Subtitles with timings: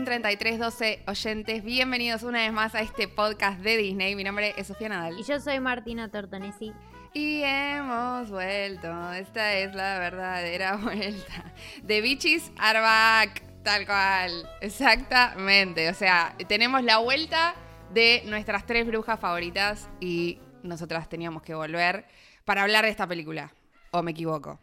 [0.00, 1.62] un 3312 oyentes.
[1.62, 4.14] Bienvenidos una vez más a este podcast de Disney.
[4.14, 5.20] Mi nombre es Sofía Nadal.
[5.20, 6.72] Y yo soy Martina Tortonesi.
[7.12, 9.12] Y hemos vuelto.
[9.12, 11.52] Esta es la verdadera vuelta.
[11.86, 13.42] The Bitches are back.
[13.62, 14.48] Tal cual.
[14.62, 15.90] Exactamente.
[15.90, 17.54] O sea, tenemos la vuelta
[17.92, 22.06] de nuestras tres brujas favoritas y nosotras teníamos que volver
[22.46, 23.52] para hablar de esta película.
[23.90, 24.60] ¿O me equivoco?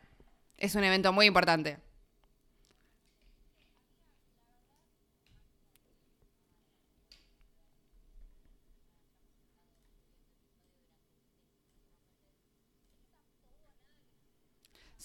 [0.57, 1.77] Es un evento muy importante.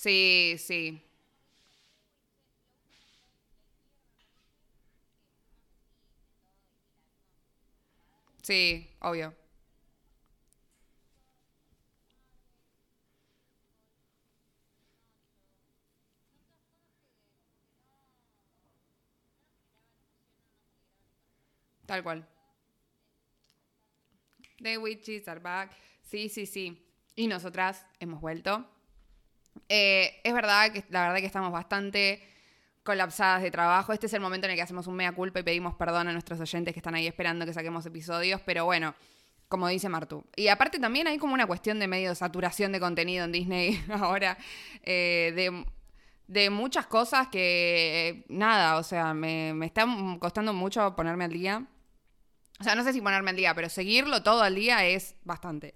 [0.03, 1.03] Sí, sí.
[8.43, 9.35] Sí, obvio.
[21.87, 22.27] Tal cual.
[24.61, 25.73] The witches are back.
[26.03, 26.79] Sí, sí, sí.
[27.17, 28.67] Y nosotras hemos vuelto.
[29.75, 32.23] Eh, es verdad que la verdad que estamos bastante
[32.83, 33.95] colapsadas de trabajo.
[33.95, 36.13] Este es el momento en el que hacemos un mea culpa y pedimos perdón a
[36.13, 38.95] nuestros oyentes que están ahí esperando que saquemos episodios, pero bueno,
[39.49, 40.27] como dice Martu.
[40.37, 44.37] Y aparte también hay como una cuestión de medio saturación de contenido en Disney ahora,
[44.83, 45.65] eh, de,
[46.27, 49.87] de, muchas cosas que, nada, o sea, me, me está
[50.19, 51.67] costando mucho ponerme al día.
[52.61, 55.75] O sea, no sé si ponerme al día, pero seguirlo todo al día es bastante.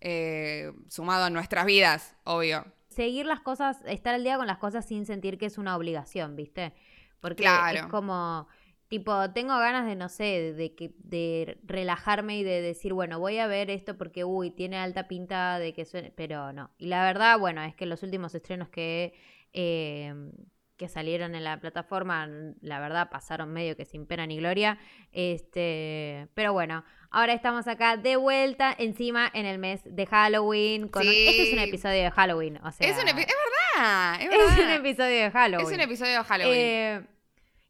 [0.00, 4.86] Eh, sumado a nuestras vidas, obvio seguir las cosas, estar al día con las cosas
[4.86, 6.72] sin sentir que es una obligación, ¿viste?
[7.20, 8.48] Porque es como,
[8.88, 13.38] tipo, tengo ganas de, no sé, de, que, de relajarme y de decir, bueno, voy
[13.38, 16.70] a ver esto porque, uy, tiene alta pinta de que suene, pero no.
[16.78, 19.14] Y la verdad, bueno, es que los últimos estrenos que...
[19.52, 20.14] Eh,
[20.82, 22.26] que salieron en la plataforma,
[22.60, 24.78] la verdad pasaron medio que sin pena ni gloria.
[25.12, 30.88] Este, pero bueno, ahora estamos acá de vuelta encima en el mes de Halloween.
[30.88, 34.48] Con este es un episodio de Halloween, o sea, es, un es verdad, es verdad.
[34.52, 35.66] Es un episodio de Halloween.
[35.66, 36.56] Es un episodio de Halloween.
[36.56, 37.06] Eh,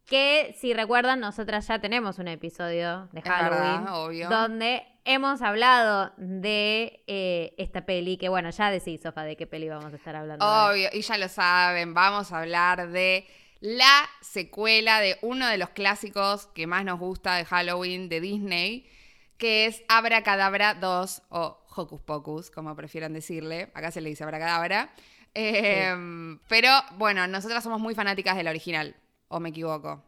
[0.05, 3.87] que si recuerdan, nosotras ya tenemos un episodio de Halloween.
[3.87, 4.29] obvio.
[4.29, 8.17] Donde hemos hablado de eh, esta peli.
[8.17, 10.45] Que bueno, ya decís, Sofa, de qué peli vamos a estar hablando.
[10.45, 13.25] Obvio, y ya lo saben, vamos a hablar de
[13.61, 18.89] la secuela de uno de los clásicos que más nos gusta de Halloween de Disney,
[19.37, 23.71] que es Abracadabra 2 o Hocus Pocus, como prefieran decirle.
[23.73, 24.93] Acá se le dice Abracadabra.
[25.33, 28.95] Em, pero bueno, nosotras somos muy fanáticas del original.
[29.27, 30.03] ¿O me equivoco?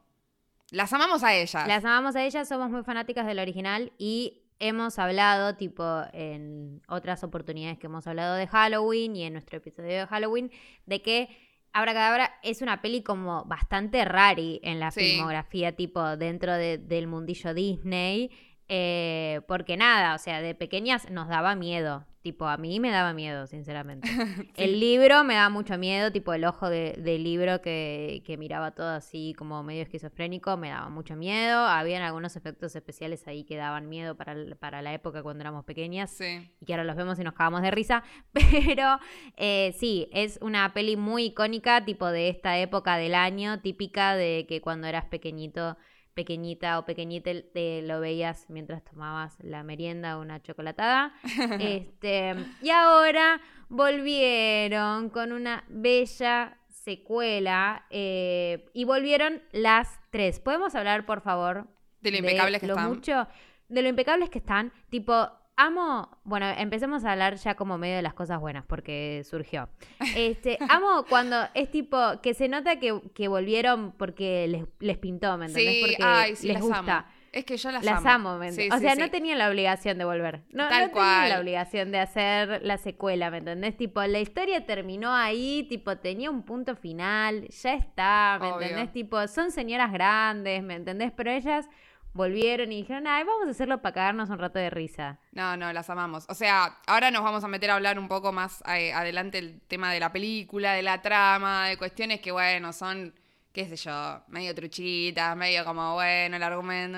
[0.71, 1.67] Las amamos a ellas.
[1.67, 7.23] Las amamos a ellas, somos muy fanáticas del original y hemos hablado, tipo, en otras
[7.23, 10.51] oportunidades que hemos hablado de Halloween y en nuestro episodio de Halloween,
[10.85, 11.29] de que
[11.73, 18.31] Abra es una peli como bastante rari en la filmografía, tipo, dentro del mundillo Disney.
[18.67, 22.05] Eh, porque nada, o sea, de pequeñas nos daba miedo.
[22.25, 24.09] Tipo, a mí me daba miedo, sinceramente.
[24.55, 29.35] El libro me da mucho miedo, tipo el ojo del libro que, miraba todo así
[29.37, 31.59] como medio esquizofrénico, me daba mucho miedo.
[31.59, 36.19] Habían algunos efectos especiales ahí que daban miedo para, para la época cuando éramos pequeñas.
[36.19, 38.03] Y que ahora los vemos y nos cagamos de risa.
[38.33, 38.97] Pero
[39.37, 44.47] eh, sí, es una peli muy icónica, tipo de esta época del año, típica de
[44.49, 45.77] que cuando eras pequeñito
[46.15, 51.13] pequeñita o pequeñita te lo veías mientras tomabas la merienda o una chocolatada.
[51.59, 60.39] este, y ahora volvieron con una bella secuela eh, y volvieron las tres.
[60.39, 61.67] ¿Podemos hablar, por favor?
[62.01, 62.89] De lo impecables que están.
[62.89, 63.27] Mucho,
[63.67, 64.71] de lo impecables que están.
[64.89, 69.69] Tipo, amo, bueno, empecemos a hablar ya como medio de las cosas buenas, porque surgió.
[70.15, 75.73] Este, amo cuando es tipo, que se nota que, volvieron porque les, pintó, ¿me entendés?
[75.73, 77.07] Sí, porque les gusta.
[77.35, 78.37] Es que yo las, las amo.
[78.37, 80.43] ¿me o sea, no tenía la obligación de volver.
[80.53, 83.75] No, Tal no tenía la obligación de hacer la secuela, ¿me entendés?
[83.75, 88.93] Tipo, la historia terminó ahí, tipo, tenía un punto final, ya está, ¿me entendés?
[88.93, 91.11] Tipo, son señoras grandes, ¿me entendés?
[91.13, 91.69] Pero ellas
[92.15, 95.19] volvieron y dijeron, ay, vamos a hacerlo para cagarnos un rato de risa.
[95.33, 96.25] No, no, las amamos.
[96.29, 99.59] O sea, ahora nos vamos a meter a hablar un poco más eh, adelante el
[99.67, 103.13] tema de la película, de la trama, de cuestiones que, bueno, son,
[103.51, 106.97] qué sé yo, medio truchitas, medio como, bueno, el argumento,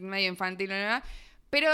[0.00, 0.70] medio infantil,
[1.50, 1.68] pero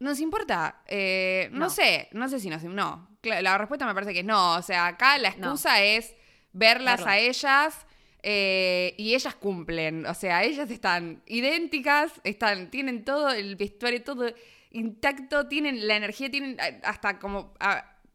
[0.00, 0.80] nos importa.
[0.86, 1.68] Eh, no.
[1.68, 2.64] sé, no sé si nos...
[2.64, 4.54] No, la respuesta me parece que no.
[4.54, 6.14] O sea, acá la excusa es
[6.54, 7.86] verlas a ellas
[8.22, 14.32] eh, y ellas cumplen, o sea, ellas están idénticas, están, tienen todo el vestuario, todo
[14.70, 17.52] intacto, tienen la energía, tienen hasta como...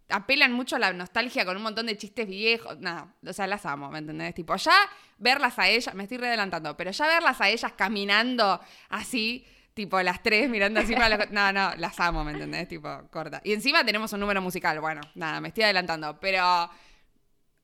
[0.09, 2.79] apelan mucho a la nostalgia con un montón de chistes viejos.
[2.79, 4.33] Nada, o sea, las amo, ¿me entendés?
[4.33, 4.77] Tipo, ya
[5.17, 10.23] verlas a ellas, me estoy readelantando, pero ya verlas a ellas caminando así, tipo las
[10.23, 11.29] tres mirando así para los...
[11.31, 12.69] No, no, las amo, ¿me entendés?
[12.69, 13.41] Tipo, corta.
[13.43, 16.69] Y encima tenemos un número musical, bueno, nada, me estoy adelantando, pero...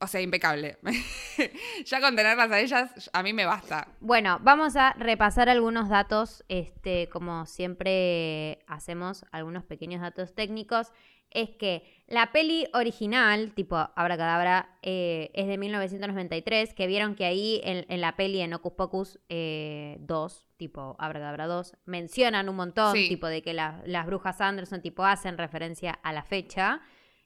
[0.04, 0.76] O sea, impecable.
[1.86, 3.88] ya con tenerlas a ellas, a mí me basta.
[4.00, 10.92] Bueno, vamos a repasar algunos datos, este, como siempre hacemos, algunos pequeños datos técnicos.
[11.30, 17.60] Es que la peli original, tipo Abracadabra, eh, es de 1993, que vieron que ahí
[17.64, 23.08] en, la peli en Ocus Pocus eh, 2, tipo Abracadabra 2, mencionan un montón, Sí.
[23.08, 26.82] tipo de que la- las brujas Anderson, tipo, hacen referencia a la fecha.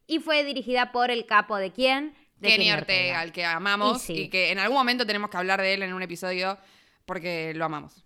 [0.07, 2.15] Y fue dirigida por el capo de quién?
[2.41, 4.21] De Kenny Ortega, al que amamos Y sí.
[4.23, 6.59] y que en algún momento tenemos que hablar de él en un episodio
[7.05, 8.05] porque lo amamos.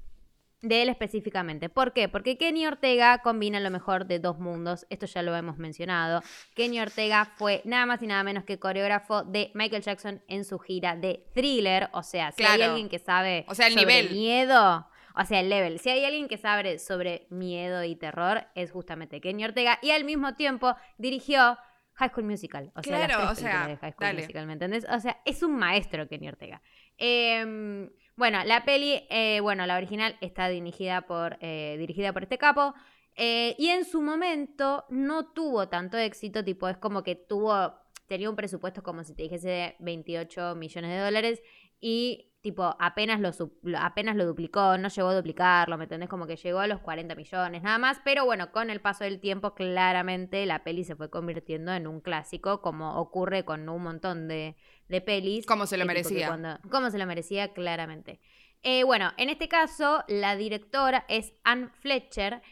[0.62, 1.68] De él específicamente.
[1.68, 2.08] ¿Por qué?
[2.08, 4.86] Porque Kenny Ortega combina lo mejor de dos mundos.
[4.90, 6.22] Esto ya lo hemos mencionado.
[6.54, 10.60] Kenny Ortega fue nada más y nada menos que coreógrafo de Michael Jackson en su
[10.60, 11.88] gira de thriller.
[11.92, 14.10] O sea, si hay alguien que sabe O sea, el sobre nivel.
[14.14, 14.86] miedo.
[15.16, 15.80] O sea, el level.
[15.80, 19.80] Si hay alguien que sabe sobre miedo y terror, es justamente Kenny Ortega.
[19.82, 21.58] Y al mismo tiempo dirigió
[21.94, 22.72] High School Musical.
[22.74, 24.20] O sea, las Claro, tres o sea, películas de High School dale.
[24.22, 24.86] Musical, ¿me entendés?
[24.90, 26.62] O sea, es un maestro Kenny Ortega.
[26.98, 32.38] Eh, bueno, la peli, eh, bueno, la original está dirigida por, eh, dirigida por este
[32.38, 32.74] capo.
[33.16, 37.74] eh, y en su momento no tuvo tanto éxito, tipo, es como que tuvo,
[38.06, 41.42] tenía un presupuesto como si te dijese de 28 millones de dólares
[41.80, 43.30] y tipo, apenas lo,
[43.78, 46.08] apenas lo duplicó, no llegó a duplicarlo, ¿me entendés?
[46.10, 49.20] Como que llegó a los 40 millones, nada más, pero bueno, con el paso del
[49.20, 54.28] tiempo, claramente la peli se fue convirtiendo en un clásico, como ocurre con un montón
[54.28, 54.56] de,
[54.88, 55.46] de pelis.
[55.46, 56.26] Como se lo merecía.
[56.26, 58.20] cuando- como se lo merecía, claramente.
[58.64, 62.42] Eh, bueno, en este caso, la directora es Anne Fletcher,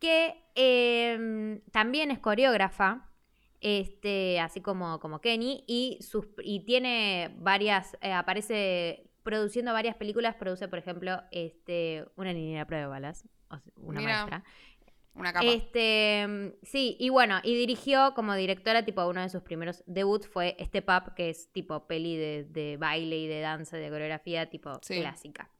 [0.00, 3.10] que eh, también es coreógrafa,
[3.60, 10.36] este, así como, como Kenny, y, sus, y tiene varias, eh, aparece produciendo varias películas,
[10.36, 14.44] produce, por ejemplo, este, Una niñera prueba de balas, o sea, una Mira, maestra.
[15.14, 15.46] Una capa.
[15.46, 20.28] Este, mm, sí, y bueno, y dirigió como directora, tipo, uno de sus primeros debuts
[20.28, 24.48] fue Step Up, que es tipo peli de, de baile y de danza, de coreografía,
[24.48, 25.00] tipo Sí.
[25.00, 25.50] clásica.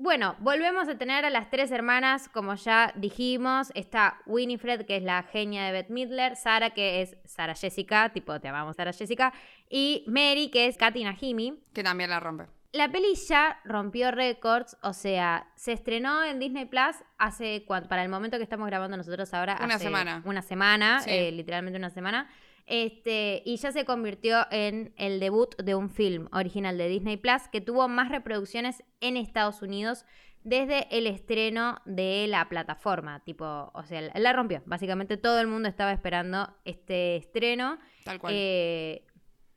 [0.00, 3.72] Bueno, volvemos a tener a las tres hermanas, como ya dijimos.
[3.74, 6.36] Está Winifred, que es la genia de Bette Midler.
[6.36, 9.32] Sara, que es Sara Jessica, tipo, te amamos Sara Jessica.
[9.68, 11.58] Y Mary, que es Katy Najimy.
[11.74, 12.46] Que también la rompe.
[12.72, 18.08] La peli ya rompió récords, o sea, se estrenó en Disney Plus hace, para el
[18.10, 20.22] momento que estamos grabando nosotros ahora, Una hace semana.
[20.26, 21.10] Una semana, Sí.
[21.10, 22.28] eh, literalmente una semana.
[22.70, 27.48] Este, y ya se convirtió en el debut de un film original de Disney Plus
[27.50, 30.04] que tuvo más reproducciones en Estados Unidos
[30.44, 33.24] desde el estreno de la plataforma.
[33.24, 34.62] Tipo, o sea, la rompió.
[34.66, 37.78] Básicamente todo el mundo estaba esperando este estreno.
[38.04, 38.34] Tal cual.
[38.36, 39.02] Eh,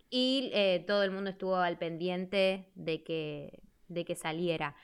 [0.09, 4.75] y eh, todo el mundo estuvo al pendiente de que, de que saliera.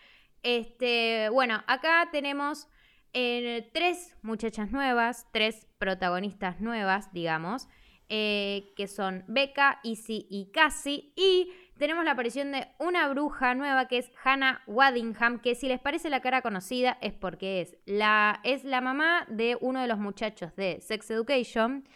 [0.44, 2.68] Este, bueno, acá tenemos
[3.14, 7.70] eh, tres muchachas nuevas, tres protagonistas nuevas, digamos,
[8.10, 11.14] eh, que son Becca, Izzy y Cassie.
[11.16, 15.80] Y tenemos la aparición de una bruja nueva que es Hannah Waddingham, que si les
[15.80, 20.00] parece la cara conocida es porque es la, es la mamá de uno de los
[20.00, 21.88] muchachos de Sex Education.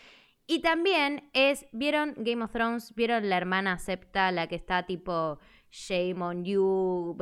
[0.48, 2.94] Y también es, ¿vieron Game of Thrones?
[2.96, 5.40] ¿Vieron la hermana Septa, la que está tipo
[5.72, 7.18] Shame on You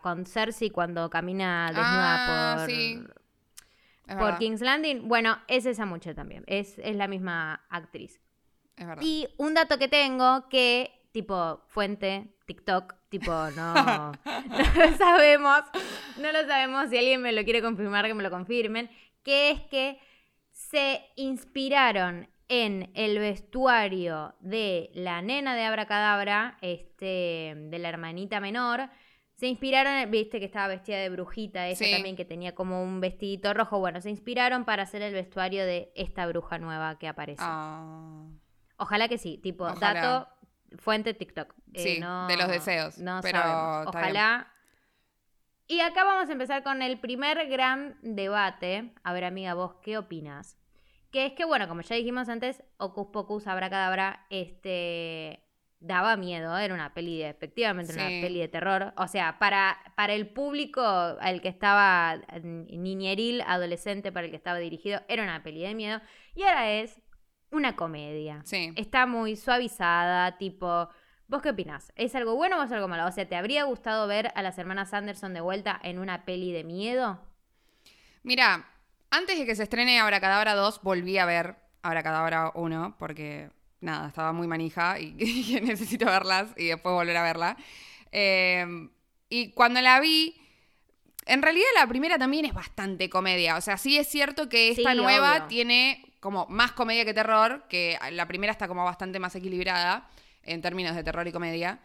[0.00, 3.02] con Cersei cuando camina desnuda Ah, por, sí.
[4.08, 4.38] Es por verdad.
[4.38, 5.06] King's Landing?
[5.06, 8.20] Bueno, es esa muchacha también, es, es la misma actriz.
[8.76, 9.02] Es verdad.
[9.04, 13.74] Y un dato que tengo que, tipo, fuente, TikTok, tipo, no,
[14.24, 15.60] no lo sabemos,
[16.16, 18.90] no lo sabemos, si alguien me lo quiere confirmar, que me lo confirmen,
[19.22, 20.00] que es que
[20.50, 28.88] se inspiraron en el vestuario de la nena de Abracadabra, este, de la hermanita menor,
[29.38, 31.92] se inspiraron, viste que estaba vestida de brujita, ella Sí.
[31.92, 35.92] también que tenía como un vestidito rojo, bueno, se inspiraron para hacer el vestuario de
[35.94, 37.40] esta bruja nueva que aparece.
[37.44, 38.26] Ah.
[38.78, 40.00] Ojalá que sí, tipo, Ojalá.
[40.00, 40.28] dato,
[40.78, 41.54] fuente TikTok.
[41.72, 43.86] Eh, Sí, no- de los deseos, No pero sabemos.
[43.86, 44.52] Ojalá.
[45.68, 48.92] Y acá vamos a empezar con el primer gran debate.
[49.04, 50.58] A ver, amiga, vos, ¿qué opinas?
[51.12, 55.44] Que es que, bueno, como ya dijimos antes, Ocus Pocus Abracadabra, este
[55.80, 58.92] daba miedo, era una peli de, efectivamente una peli de terror.
[58.96, 64.36] O sea, para, para el público al que estaba mm, niñeril, adolescente, para el que
[64.36, 66.00] estaba dirigido, era una peli de miedo.
[66.34, 67.00] Y ahora es
[67.50, 68.42] una comedia.
[68.44, 68.72] Sí.
[68.76, 70.88] Está muy suavizada, tipo.
[71.28, 71.92] ¿Vos qué opinás?
[71.94, 73.06] ¿Es algo bueno o es algo malo?
[73.06, 76.52] O sea, ¿te habría gustado ver a las hermanas Anderson de vuelta en una peli
[76.52, 77.20] de miedo?
[78.22, 78.66] Mira,
[79.10, 84.08] antes de que se estrene Abracadabra 2, volví a ver Ahora Cadabra 1, porque nada,
[84.08, 85.14] estaba muy manija y,
[85.56, 87.56] y necesito verlas y después volver a verla.
[88.12, 88.88] Eh,
[89.28, 90.34] y cuando la vi,
[91.26, 93.56] en realidad la primera también es bastante comedia.
[93.56, 95.46] O sea, sí es cierto que esta Sí, nueva obvio.
[95.48, 100.08] tiene como más comedia que terror, que la primera está como bastante más equilibrada
[100.42, 101.78] en términos de terror y comedia.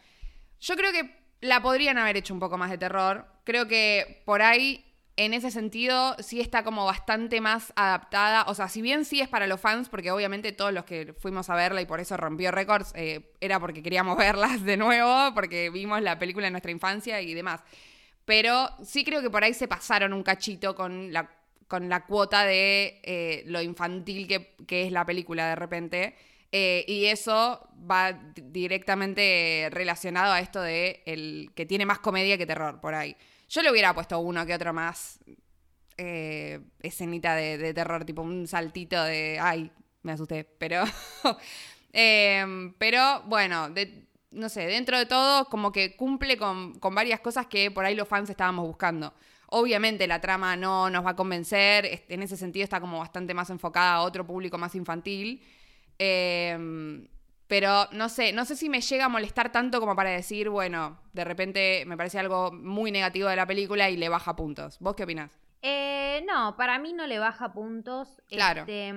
[0.62, 3.27] Yo creo que la podrían haber hecho un poco más de terror.
[3.43, 4.85] Creo que por ahí,
[5.15, 8.46] en ese sentido, sí está como bastante más adaptada.
[8.48, 11.50] O sea, si bien sí es para los fans, porque obviamente todos los que fuimos
[11.50, 15.70] a verla y por eso rompió récords, eh, era porque queríamos verlas de nuevo, porque
[15.70, 17.62] vimos la película en nuestra infancia y demás.
[18.25, 21.29] Pero sí creo que por ahí se pasaron un cachito con la,
[21.67, 26.15] con la cuota de eh, lo infantil que, es la película de repente.
[26.51, 32.46] Eh, y eso va directamente relacionado a esto de el que tiene más comedia que
[32.46, 33.15] terror por ahí.
[33.53, 35.19] Yo le hubiera puesto uno que otro más
[35.95, 40.43] eh, escenita de, de terror, tipo un saltito de ay, me asusté.
[40.43, 40.83] Pero,
[41.93, 43.69] em, pero bueno,
[44.31, 47.93] no sé, dentro de todo, como que cumple con, con varias cosas que por ahí
[47.93, 49.13] los fans estábamos buscando.
[49.50, 53.51] Obviamente la trama no nos va a convencer, en ese sentido está como bastante más
[53.51, 55.43] enfocada a otro público más infantil.
[56.00, 57.07] Em,
[57.47, 61.00] pero no sé, no sé si me llega a molestar tanto como para decir, bueno,
[61.13, 64.77] de repente me parece algo muy negativo de la película y le baja puntos.
[64.79, 65.39] ¿Vos qué opinás?
[65.62, 68.21] Eh, no, para mí no le baja puntos.
[68.27, 68.62] Claro.
[68.62, 68.89] Este,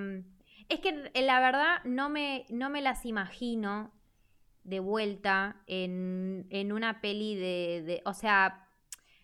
[0.69, 3.93] es que eh, la verdad no me, no me las imagino
[4.65, 8.66] de vuelta en, en una peli de, de- O sea,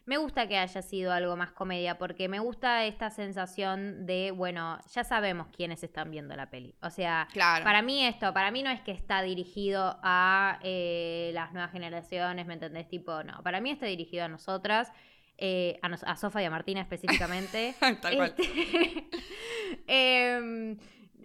[0.04, 4.78] me gusta que haya sido algo más comedia porque me gusta esta sensación de, bueno,
[4.92, 6.74] ya sabemos quiénes están viendo la peli.
[6.82, 7.64] O sea, Claro.
[7.64, 12.46] para mí esto, para mí no es que está dirigido a eh, las nuevas generaciones,
[12.46, 12.88] ¿me entendés?
[12.88, 14.92] Tipo, no, para mí está dirigido a nosotras,
[15.38, 17.74] eh, a, nos- a Sofa y a Martina específicamente.
[17.80, 18.34] Tal cual.
[18.38, 19.08] Este,
[19.86, 20.76] em,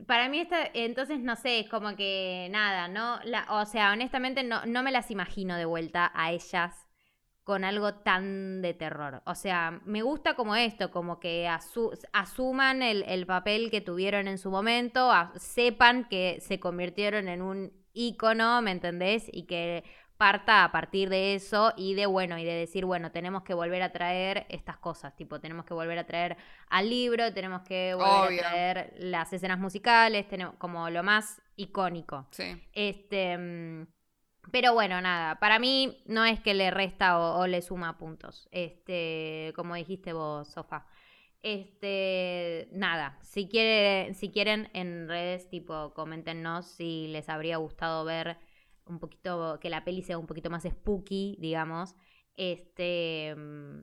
[0.06, 3.20] para mí está, entonces no sé, es como que nada, ¿no?
[3.26, 6.87] La, o sea, honestamente no, no me las imagino de vuelta a ellas
[7.48, 9.22] con algo tan de terror.
[9.26, 14.28] O sea, me gusta como esto, como que asu- asuman el, el papel que tuvieron
[14.28, 19.30] en su momento, sepan que se convirtieron en un ícono, ¿me entendés?
[19.32, 19.86] Y que
[20.18, 23.82] parta a partir de eso y de bueno, y de decir, bueno, tenemos que volver
[23.82, 26.36] a traer estas cosas, tipo, tenemos que volver a traer
[26.70, 28.46] al libro, tenemos que volver Obvio.
[28.46, 32.28] a traer las escenas musicales, tenemos como lo más icónico.
[32.32, 32.62] Sí.
[32.74, 33.88] Este, mm,
[34.52, 38.48] pero bueno, nada, para mí no es que le resta o, o le suma puntos.
[38.52, 40.86] Este, como dijiste vos, Sofa.
[41.42, 48.38] Este, nada, si quiere, si quieren en redes, tipo, coméntenos si les habría gustado ver
[48.86, 51.96] un poquito, que la peli sea un poquito más spooky, digamos.
[52.36, 53.80] Este, mm,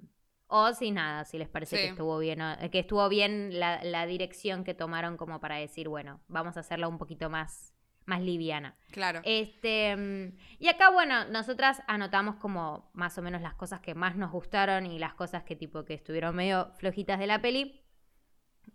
[0.49, 1.83] o si nada, si les parece Sí.
[1.83, 5.89] que estuvo bien, o- que estuvo bien la, la dirección que tomaron como para decir,
[5.89, 7.74] bueno, vamos a hacerla un poquito más,
[8.07, 8.77] más liviana.
[8.91, 9.21] Claro.
[9.25, 14.17] Este, mm, y acá, bueno, nosotras anotamos como más o menos las cosas que más
[14.17, 17.81] nos gustaron y las cosas que tipo que estuvieron medio flojitas de la peli.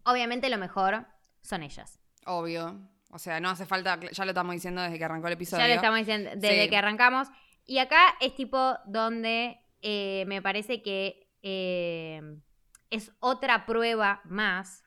[0.03, 1.05] Obviamente lo mejor
[1.41, 1.99] son ellas.
[2.25, 2.79] Obvio.
[3.11, 5.63] O sea, no hace falta, ya lo estamos diciendo desde que arrancó el episodio.
[5.63, 6.69] Ya lo estamos diciendo desde Sí.
[6.69, 7.27] que arrancamos.
[7.65, 12.21] Y acá es tipo donde eh, me parece que eh,
[12.89, 14.83] es otra prueba más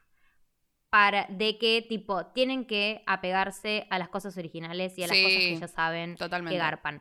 [0.93, 5.23] para de que tipo tienen que apegarse a las cosas originales y a las Sí,
[5.25, 6.55] cosas que ya saben totalmente.
[6.55, 7.01] que garpan.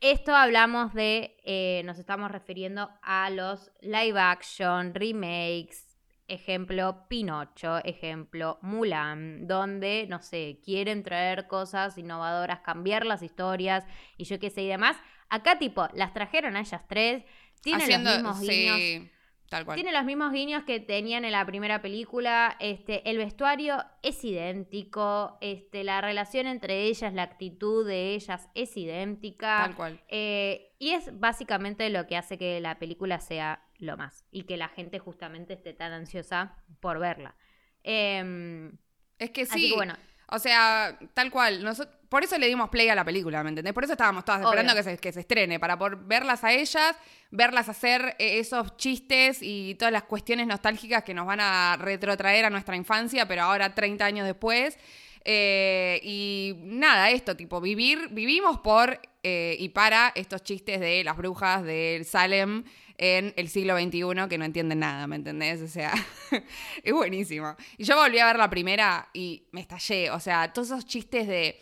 [0.00, 5.96] Esto hablamos de, eh, nos estamos refiriendo a los live action, remakes,
[6.26, 13.84] ejemplo Pinocho, ejemplo Mulan, donde, no sé, quieren traer cosas innovadoras, cambiar las historias
[14.16, 14.96] y yo qué sé y demás.
[15.28, 17.22] Acá tipo, las trajeron a ellas tres,
[17.62, 18.76] tienen Haciendo- los mismos guiños.
[18.78, 19.10] sí,
[19.50, 19.74] tal cual.
[19.74, 22.56] Tiene los mismos guiños que tenían en la primera película.
[22.60, 25.36] Este, el vestuario es idéntico.
[25.42, 29.64] Este, la relación entre ellas, la actitud de ellas es idéntica.
[29.64, 30.00] Tal cual.
[30.08, 34.24] Eh, y es básicamente lo que hace que la película sea lo más.
[34.30, 37.34] Y que la gente justamente esté tan ansiosa por verla.
[37.82, 38.78] Em,
[39.18, 39.52] Es que sí.
[39.52, 39.94] Así que bueno,
[40.32, 41.62] O sea, tal cual.
[41.64, 43.72] noso- por eso le dimos play a la película, ¿me entendés?
[43.72, 46.96] Por eso estábamos todas esperando que se, que se estrene, para poder verlas a ellas,
[47.30, 52.46] verlas hacer eh, esos chistes y todas las cuestiones nostálgicas que nos van a retrotraer
[52.46, 54.76] a nuestra infancia, pero ahora 30 años después.
[55.24, 61.16] Eh, y nada, esto, tipo, vivir, vivimos por eh, y para estos chistes de las
[61.16, 62.64] brujas del Salem
[63.02, 65.62] en el siglo XXI que no entienden nada, ¿me entendés?
[65.62, 65.92] O sea,
[66.84, 67.56] es buenísimo.
[67.78, 71.26] Y yo volví a ver la primera y me estallé, o sea, todos esos chistes
[71.26, 71.58] de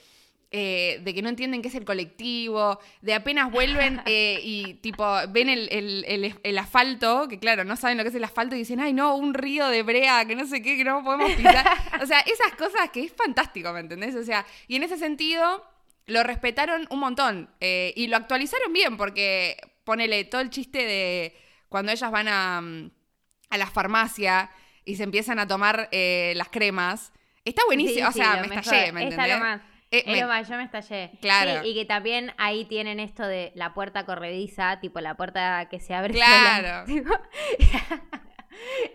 [0.50, 5.06] eh, de que no entienden qué es el colectivo, de apenas vuelven eh, y tipo
[5.28, 8.56] ven el, el- el- el asfalto, que claro, no saben lo que es el asfalto
[8.56, 11.30] y dicen, ay no, un río de brea, que no sé qué, que no podemos
[11.32, 11.66] pisar.
[12.02, 14.14] o sea, esas cosas que es fantástico, ¿me entendés?
[14.16, 15.64] O sea, y en ese sentido
[16.06, 21.34] lo respetaron un montón eh, y lo actualizaron bien porque ponele todo el chiste de
[21.70, 22.90] cuando ellas van a, mm,
[23.48, 24.50] a la farmacia
[24.84, 27.10] y se empiezan a tomar eh, las cremas.
[27.42, 29.38] Está buenísimo, Sí, o sea, lo me estallé, ¿me Está entendés?
[29.38, 29.60] lo más.
[29.90, 31.12] Eh, me- lo más, yo me estallé.
[31.22, 31.62] Claro.
[31.62, 35.80] Sí, y que también ahí tienen esto de la puerta corrediza, tipo la puerta que
[35.80, 36.86] se abre Claro.
[36.86, 36.86] sola.
[36.86, 37.14] Tipo,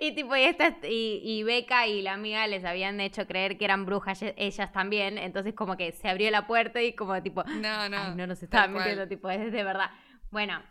[0.02, 3.66] y tipo, y, esta, y, y Beca y la amiga les habían hecho creer que
[3.66, 7.90] eran brujas ellas también, entonces como que se abrió la puerta y como tipo, No,
[7.90, 7.98] no.
[7.98, 8.84] ay, no nos estaban cual.
[8.84, 9.90] mintiendo, tipo, es de verdad.
[10.32, 10.62] Bueno,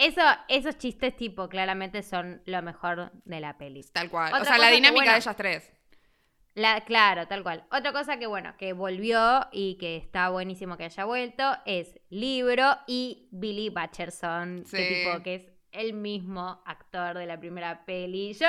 [0.00, 3.82] eso, esos chistes tipo claramente son lo mejor de la peli.
[3.92, 4.28] Tal cual.
[4.32, 5.72] Otra o sea, la que, dinámica bueno, de ellas tres.
[6.54, 7.64] La, claro, tal cual.
[7.70, 12.76] Otra cosa que, bueno, que volvió y que está buenísimo que haya vuelto es Libro
[12.88, 14.94] y Billy Batcherson, que, Sí.
[15.04, 15.42] tipo, que es
[15.72, 18.32] el mismo actor de la primera peli.
[18.32, 18.46] Yo,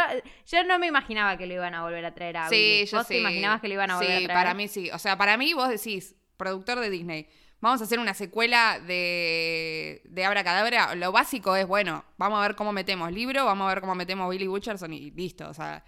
[0.48, 2.86] yo no me imaginaba que lo iban a volver a traer a Sí, Billy.
[2.88, 3.14] yo ¿Vos sí.
[3.14, 4.40] te imaginabas que lo iban a volver Sí, a traer?
[4.40, 4.90] para mí sí.
[4.92, 7.28] O sea, para mí vos decís, productor de Disney,
[7.62, 10.96] vamos a hacer una secuela de, de Abra Cadabra.
[10.96, 14.30] Lo básico es, bueno, vamos a ver cómo metemos libro, vamos a ver cómo metemos
[14.30, 15.48] Billy Butcherson y listo.
[15.48, 15.84] O sea,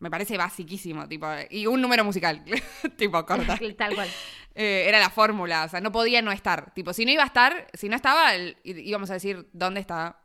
[0.00, 2.44] me parece basiquísimo, tipo, y un número musical,
[2.96, 3.58] tipo, corta.
[3.78, 4.08] Tal cual.
[4.54, 6.72] Eh, era la fórmula, o sea, no podía no estar.
[6.74, 8.32] Tipo, si no iba a estar, si no estaba,
[8.64, 10.18] íbamos a decir, ¿dónde está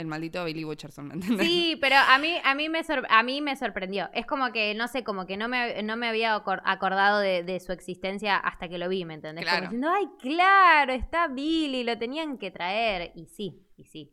[0.00, 1.06] el maldito Billy Butcherson?
[1.08, 1.46] ¿Me entendés?
[1.46, 4.08] Sí, pero a mí, a mí, me, sor- a mí me sorprendió.
[4.12, 7.42] Es como que, no sé, como que no me, no me había acor- acordado de,
[7.44, 9.44] de su existencia hasta que lo vi, ¿me entendés?
[9.44, 9.66] Claro.
[9.68, 13.12] Como diciendo, ay, claro, está Billy, lo tenían que traer.
[13.14, 14.10] Y sí, y sí.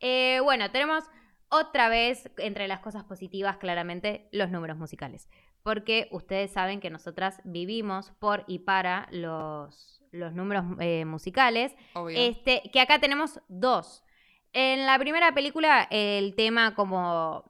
[0.00, 1.04] Eh, bueno, tenemos
[1.50, 5.28] otra vez, entre las cosas positivas, claramente, los números musicales.
[5.62, 11.74] Porque ustedes saben que nosotras vivimos por y para los, los números eh, musicales.
[11.94, 12.16] Obvio.
[12.18, 14.04] Este, que acá tenemos dos.
[14.52, 17.44] En la primera película, el tema como.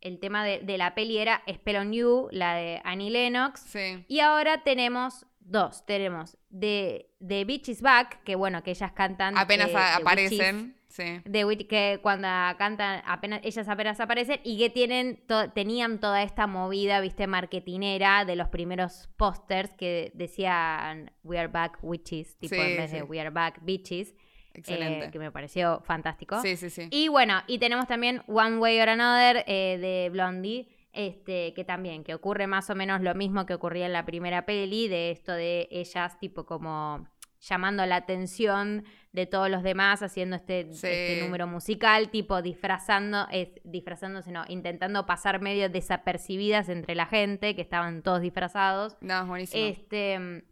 [0.00, 3.60] El tema de, de la peli era Spell on You, la de Annie Lennox.
[3.60, 4.04] Sí.
[4.06, 5.84] Y ahora tenemos dos.
[5.86, 9.36] Tenemos de, de Bitch is Back, que bueno, que ellas cantan.
[9.36, 10.76] Apenas eh, a- aparecen.
[10.88, 11.20] Sí.
[11.24, 16.46] De que cuando cantan, apenas, ellas apenas aparecen y que tienen to- tenían toda esta
[16.46, 22.60] movida, viste, marketinera de los primeros pósters que decían We are back witches, tipo Sí,
[22.60, 22.96] en vez sí.
[22.96, 24.14] de We are back bitches,
[24.58, 25.06] Excelente.
[25.06, 26.40] eh, que me pareció fantástico.
[26.42, 26.88] sí, sí, sí.
[26.90, 32.02] Y bueno, y tenemos también One Way or Another eh, de Blondie, este, que también,
[32.04, 35.32] que ocurre más o menos lo mismo que ocurría en la primera peli, de esto
[35.32, 37.06] de ellas tipo como
[37.40, 40.88] llamando la atención de todos los demás, haciendo este, Sí.
[40.88, 47.54] este número musical, tipo disfrazando, es, disfrazándose, no, intentando pasar medio desapercibidas entre la gente,
[47.54, 48.96] que estaban todos disfrazados.
[49.00, 49.64] No, es buenísimo.
[49.66, 50.42] Este,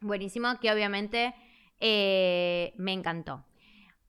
[0.00, 1.34] buenísimo, que obviamente
[1.86, 3.44] eh, me encantó.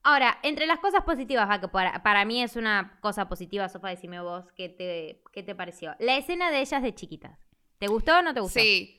[0.02, 3.90] Ahora, entre las cosas positivas, va, que para, para mí es una cosa positiva, Sofa,
[3.90, 5.94] decime vos, ¿qué te, ¿qué te pareció?
[5.98, 7.38] La escena de ellas de chiquitas.
[7.78, 8.60] ¿Te gustó o no te gustó?
[8.60, 8.98] Sí.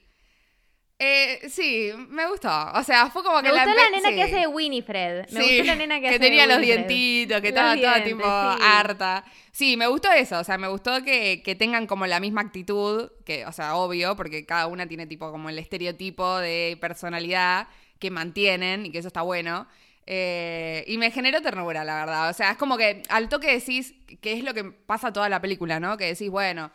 [0.99, 2.49] Eh, sí, me gustó.
[2.75, 4.15] O sea, fue como que Me gustó la, nena sí.
[4.15, 5.31] que hace de Winifred.
[5.31, 8.23] Me Sí, gustó la nena que, hace de tenía los dientitos, que estaba toda tipo
[8.23, 8.63] sí.
[8.63, 9.23] harta.
[9.51, 10.37] Sí, me gustó eso.
[10.37, 14.15] O sea, me gustó que, que tengan como la misma actitud, que, o sea, obvio,
[14.15, 17.67] porque cada una tiene tipo como el estereotipo de personalidad
[17.99, 19.67] que mantienen y que eso está bueno.
[20.09, 22.29] Eh, y me generó ternura, la verdad.
[22.29, 25.41] O sea, es como que al toque decís que es lo que pasa toda la
[25.41, 25.97] película, ¿no?
[25.97, 26.71] Que decís, bueno,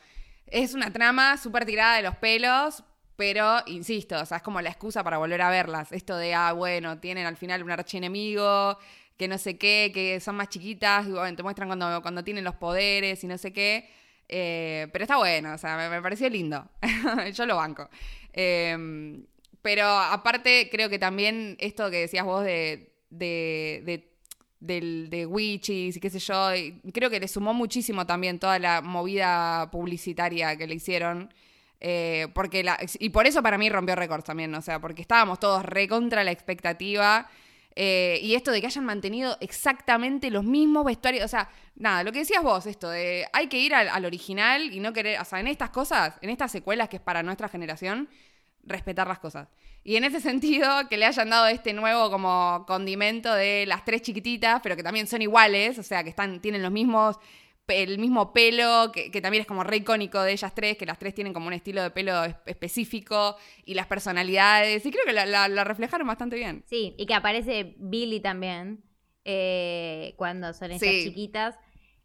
[0.47, 2.85] es una trama súper tirada de los pelos,
[3.17, 5.93] pero insisto, o sea, es como la excusa para volver a verlas.
[5.93, 8.79] Esto de, ah, bueno, tienen al final un archienemigo,
[9.17, 12.45] que no sé qué, que son más chiquitas, y bueno, te muestran cuando, cuando tienen
[12.45, 13.89] los poderes y no sé qué.
[14.29, 16.69] Eh, pero está bueno, o sea, me, me pareció lindo.
[17.33, 17.89] Yo lo banco.
[18.35, 18.77] Eh,
[19.63, 24.13] pero aparte, creo que también esto que decías vos de, de, de,
[24.61, 26.49] del- de Witches y qué sé yo,
[26.93, 31.33] creo que le sumó muchísimo también toda la movida publicitaria que le hicieron.
[31.81, 35.41] eh, porque la, y por eso para mí rompió récords también, o sea, porque estábamos
[35.41, 37.29] todos recontra la expectativa.
[37.75, 42.13] eh, y esto de que hayan mantenido exactamente los mismos vestuarios, o sea, nada, lo
[42.13, 45.41] que decías vos, esto de hay que ir al original y no querer, o sea,
[45.41, 48.09] en estas cosas, en estas secuelas que es para nuestra generación,
[48.65, 49.49] respetar las cosas.
[49.85, 54.03] Y en ese sentido, que le hayan dado este nuevo como condimento de las tres
[54.03, 57.19] chiquititas, pero que también son iguales, o sea, que están, tienen los mismos,
[57.69, 60.99] el mismo pelo, que, que también es como re icónico de ellas tres, que las
[60.99, 65.13] tres tienen como un estilo de pelo es- específico y las personalidades, y creo que
[65.13, 66.63] la, la- la reflejaron bastante bien.
[66.69, 68.85] Sí, y que aparece Billy también
[69.25, 71.05] eh, cuando son estas Sí.
[71.05, 71.57] chiquitas.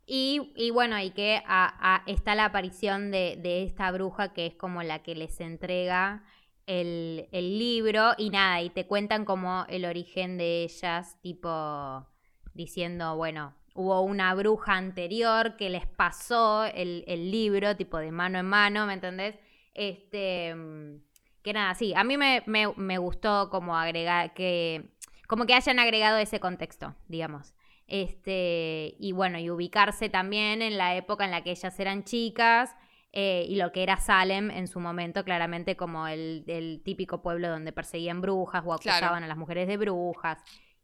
[0.06, 4.46] Y, y bueno, y que a- a- está la aparición de, de esta bruja que
[4.46, 6.24] es como la que les entrega
[6.68, 12.06] el, el libro y nada, y te cuentan como el origen de ellas, tipo
[12.54, 18.40] diciendo, bueno, hubo una bruja anterior que les pasó el, el libro, tipo de mano
[18.40, 19.36] en mano, ¿me entendés?
[19.74, 20.98] Este, mm,
[21.42, 24.90] que nada, sí, a mí me, me, me gustó como agregar, que,
[25.28, 27.54] como que hayan agregado ese contexto, digamos.
[27.88, 32.76] Este, y bueno, y ubicarse también en la época en la que ellas eran chicas
[33.20, 37.50] eh, y lo que era Salem en su momento, claramente como el, el típico pueblo
[37.50, 39.26] donde perseguían brujas o acusaban Claro.
[39.26, 40.38] a las mujeres de brujas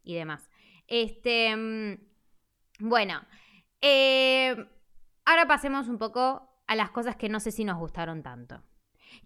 [0.03, 0.49] y demás.
[0.87, 1.97] Este, mm,
[2.79, 3.21] bueno,
[3.81, 4.55] eh,
[5.25, 8.63] ahora pasemos un poco a las cosas que no sé si nos gustaron tanto.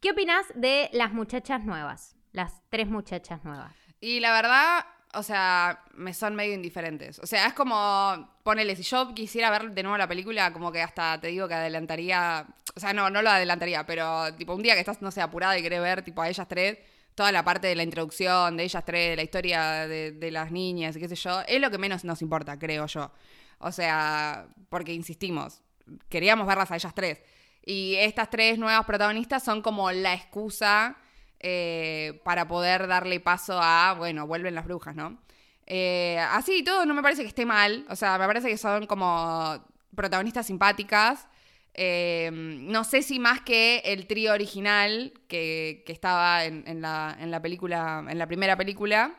[0.02, 2.18] ¿Qué opinas de las muchachas nuevas?
[2.34, 3.74] Las tres muchachas nuevas.
[4.02, 7.20] Y la verdad, o sea, me son medio indiferentes.
[7.20, 10.82] O sea, es como, ponele, si yo quisiera ver de nuevo la película, como que
[10.82, 14.74] hasta te digo que adelantaría, o sea, no, no lo adelantaría, pero tipo un día
[14.74, 16.78] que estás, no sé, apurada y querés ver tipo a ellas tres,
[17.16, 20.52] toda la parte de la introducción de ellas tres, de la historia de, de las
[20.52, 23.12] niñas y qué sé yo, es lo que menos nos importa, creo yo.
[23.60, 25.62] O sea, porque insistimos,
[26.10, 27.24] queríamos verlas a ellas tres.
[27.66, 30.96] Y estas tres nuevas protagonistas son como la excusa
[31.40, 35.18] eh, para poder darle paso a, bueno, vuelven las brujas, ¿no?
[35.66, 37.86] Eh, así y todo, no me parece que esté mal.
[37.90, 39.64] O sea, me parece que son como
[39.96, 41.28] protagonistas simpáticas.
[41.74, 47.30] Eh, no sé si más que el trío original que, que estaba en, la, en
[47.32, 49.14] la película, en la primera película.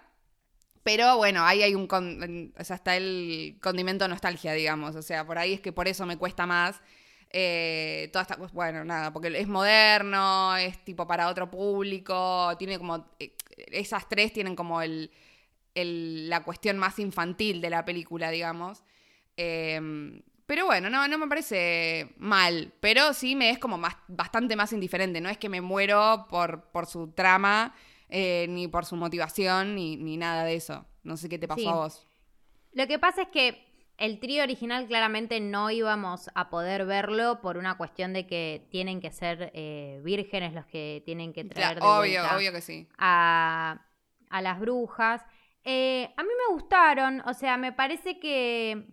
[0.83, 1.87] Pero bueno, ahí hay un.
[1.87, 4.97] con- o sea, está el condimento nostalgia, digamos.
[4.97, 6.81] O sea, por ahí es que por eso me cuesta más.
[7.31, 8.53] Eh, toda esta cosa.
[8.55, 12.57] Bueno, nada, porque es moderno, es tipo para otro público.
[12.59, 13.07] Tiene como.
[13.19, 13.35] eh,
[13.71, 15.11] esas tres tienen como el,
[15.75, 18.83] el- la cuestión más infantil de la película, digamos.
[19.37, 22.73] Eh, pero bueno, no, no me parece mal.
[22.81, 25.21] Pero sí me es como más, bastante más indiferente.
[25.21, 27.75] No es que me muero por, por su trama,
[28.09, 30.87] eh, ni por su motivación, ni, ni nada de eso.
[31.03, 31.69] No sé qué te pasó Sí.
[31.69, 32.07] a vos.
[32.73, 33.68] Lo que pasa es que
[33.99, 39.01] el trío original claramente no íbamos a poder verlo por una cuestión de que tienen
[39.01, 42.61] que ser eh, vírgenes los que tienen que traer Claro, de obvio, vuelta obvio que
[42.61, 42.89] sí.
[42.97, 43.85] a,
[44.31, 45.25] a las brujas.
[45.65, 48.87] Eh, a mí me gustaron, o sea, me parece que...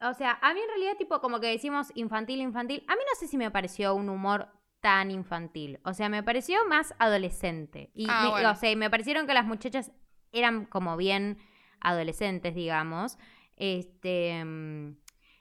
[0.00, 3.18] O sea, a mí en realidad tipo como que decimos infantil, infantil, a mí no
[3.18, 4.48] sé si me pareció un humor
[4.80, 7.90] tan infantil, o sea, me pareció más adolescente.
[7.94, 8.50] Y Ah, me, bueno.
[8.50, 9.92] o sea, y me parecieron que las muchachas
[10.32, 11.38] eran como bien
[11.80, 13.16] adolescentes, digamos.
[13.56, 14.44] Este...
[14.44, 14.96] mm,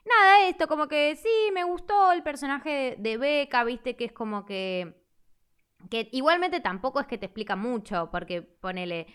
[0.06, 4.12] Nada, esto, como que sí, me gustó el personaje de, de Becca, viste, que es
[4.12, 5.02] como que
[5.89, 9.08] que igualmente tampoco es que te explica mucho, porque ponele,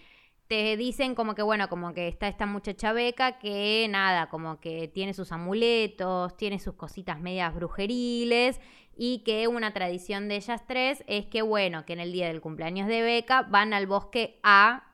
[0.46, 4.88] te dicen como que, bueno, como que está esta muchacha beca que nada, como que
[4.88, 8.60] tiene sus amuletos, tiene sus cositas medias brujeriles
[8.96, 12.40] y que una tradición de ellas tres es que, bueno, que en el día del
[12.40, 14.84] cumpleaños de beca van al bosque a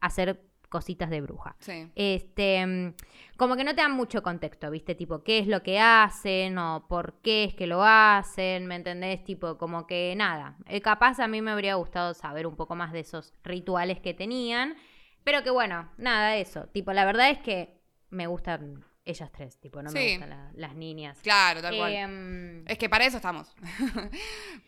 [0.00, 0.43] hacer
[0.74, 1.54] cositas de bruja.
[1.60, 1.88] Sí.
[1.94, 2.94] Este, mm,
[3.36, 4.96] como que no te dan mucho contexto, ¿viste?
[4.96, 9.22] Tipo, qué es lo que hacen o por qué es que lo hacen, ¿me entendés?
[9.22, 10.56] Tipo, como que nada.
[10.66, 14.14] Eh, capaz a mí me habría gustado saber un poco más de esos rituales que
[14.14, 14.74] tenían,
[15.22, 16.66] pero que bueno, nada, eso.
[16.72, 20.74] Tipo, la verdad es que me gustan ellas tres, tipo, no me gustan la- las
[20.74, 21.18] niñas.
[21.22, 21.92] Claro, tal cual.
[21.92, 23.54] Em, Es que para eso estamos.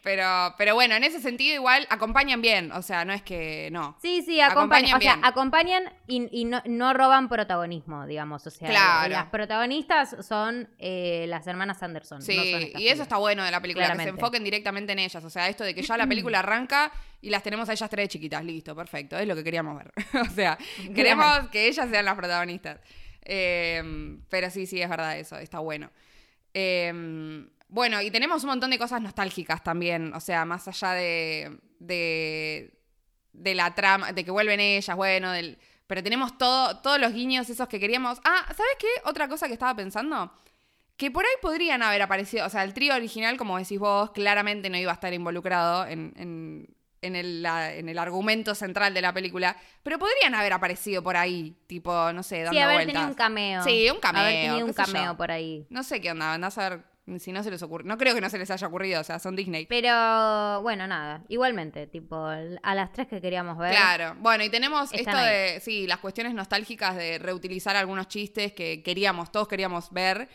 [0.03, 2.73] pero, pero bueno, en ese sentido igual acompañan bien.
[2.73, 3.97] O sea, no es que no.
[4.01, 8.47] Sí, sí, acompañan, Acompañan o sea, acompañan y, y no, no roban protagonismo, digamos.
[8.47, 9.13] O sea, Claro.
[9.13, 12.23] las protagonistas son eh, las hermanas Anderson.
[12.23, 14.93] Sí, no son estas y eso está bueno de la película, que se enfoquen directamente
[14.93, 15.25] en ellas.
[15.25, 18.09] O sea, esto de que ya la película arranca y las tenemos a ellas tres
[18.09, 18.45] chiquitas.
[18.45, 19.17] Listo, perfecto.
[19.19, 19.93] Es lo que queríamos ver.
[20.21, 20.59] o sea,
[20.95, 22.81] queremos que ellas sean las protagonistas.
[23.29, 25.37] Eh, pero sí, sí, es verdad eso.
[25.39, 25.91] Está bueno.
[26.55, 26.93] Eh,
[27.69, 30.15] bueno, y tenemos un montón de cosas nostálgicas también.
[30.15, 31.59] O sea, más allá de.
[31.81, 32.73] de,
[33.33, 35.59] de la trama, de que vuelven ellas, bueno, del.
[35.87, 38.19] Pero tenemos todo, todos los guiños esos que queríamos.
[38.25, 38.87] Ah, ¿sabes qué?
[39.05, 40.33] Otra cosa que estaba pensando.
[40.97, 44.71] Que por ahí podrían haber aparecido, o sea, el trío original, como decís vos, claramente
[44.71, 46.69] no iba a estar involucrado en-
[47.07, 51.17] en el, la- en el argumento central de la película, pero podrían haber aparecido por
[51.17, 52.93] ahí, tipo, no sé, dando Sí, haber vueltas.
[52.95, 53.63] tenido un cameo.
[53.63, 55.67] Sí, un cameo, Haber tenido un cameo por ahí.
[55.71, 57.85] No sé qué onda, andás a ver si no se les ocurre.
[57.85, 59.67] No creo que no se les haya ocurrido, o sea, son Disney.
[59.67, 61.23] Pero bueno, nada.
[61.29, 63.71] Igualmente, tipo, a las tres que queríamos ver.
[63.71, 65.53] Claro, bueno, y tenemos esto ahí.
[65.55, 70.29] de, sí, las cuestiones nostálgicas de reutilizar algunos chistes que queríamos, todos queríamos ver.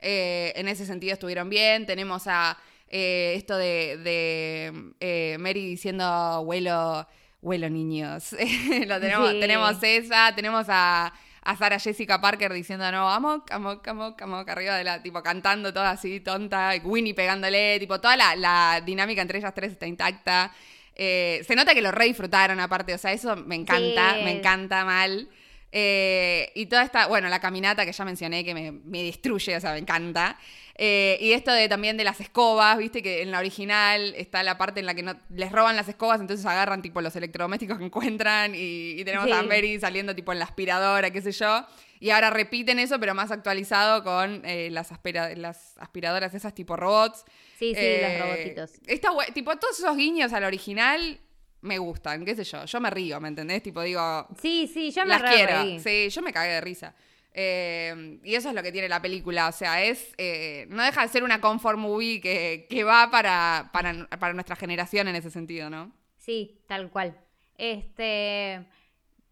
[0.00, 1.86] Eh, en ese sentido estuvieron bien.
[1.86, 2.58] Tenemos a
[2.90, 7.06] eh, esto de, de, eh, Mary diciendo, abuelo,
[7.42, 8.32] abuelo niños.
[8.86, 9.40] Lo tenemos, Sí.
[9.40, 14.76] tenemos esa, tenemos a, a Sarah Jessica Parker diciendo, no, amok, amok, amok, amok, arriba
[14.76, 19.38] de la, tipo, cantando toda así, tonta, Winnie pegándole, tipo, toda la, la dinámica entre
[19.38, 20.52] ellas tres está intacta.
[20.94, 24.24] Eh, se nota que lo re disfrutaron aparte, o sea, eso me encanta, Sí.
[24.24, 25.28] me encanta mal.
[25.70, 29.60] Eh, y toda esta, bueno, la caminata que ya mencioné que me, me destruye, o
[29.60, 30.36] sea, me encanta.
[30.80, 34.56] Eh, y esto de también de las escobas, viste que en la original está la
[34.56, 37.84] parte en la que no, les roban las escobas, entonces agarran tipo los electrodomésticos que
[37.84, 39.32] encuentran y, y tenemos Sí.
[39.32, 41.66] a Mary saliendo tipo en la aspiradora, qué sé yo.
[41.98, 46.76] Y ahora repiten eso, pero más actualizado con eh, las, aspira- las aspiradoras esas tipo
[46.76, 47.24] robots.
[47.58, 48.70] Sí, sí, Eh, los robotitos.
[48.86, 51.18] Está tipo, todos esos guiños al original
[51.60, 52.64] me gustan, qué sé yo.
[52.66, 53.64] Yo me río, ¿me entendés?
[53.64, 55.80] Tipo, digo, Sí, sí, yo me las quiero.
[55.80, 56.94] Sí, yo me cagué de risa.
[57.34, 59.48] Eh, y eso es lo que tiene la película.
[59.48, 60.12] O sea, es.
[60.18, 64.56] eh, no deja de ser una comfort movie que, que va para, para, para nuestra
[64.56, 65.92] generación en ese sentido, ¿no?
[66.16, 67.18] Sí, tal cual.
[67.56, 68.66] Este.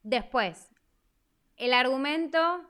[0.03, 0.71] Después,
[1.57, 2.63] el argumento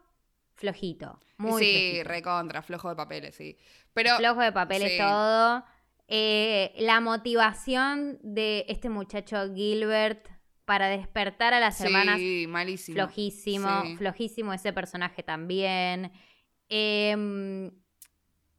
[0.55, 1.21] flojito.
[1.37, 2.09] Muy sí, flojito.
[2.09, 3.59] recontra, flojo de papeles, sí.
[3.93, 4.17] Pero.
[4.17, 4.99] Flojo de papeles sí.
[4.99, 5.65] todo.
[6.09, 10.29] Eh, la motivación de este muchacho Gilbert
[10.67, 12.97] para despertar a las hermanas Sí, malísimo.
[12.97, 13.97] flojísimo, Sí.
[13.97, 16.13] flojísimo ese personaje también.
[16.69, 17.71] Em,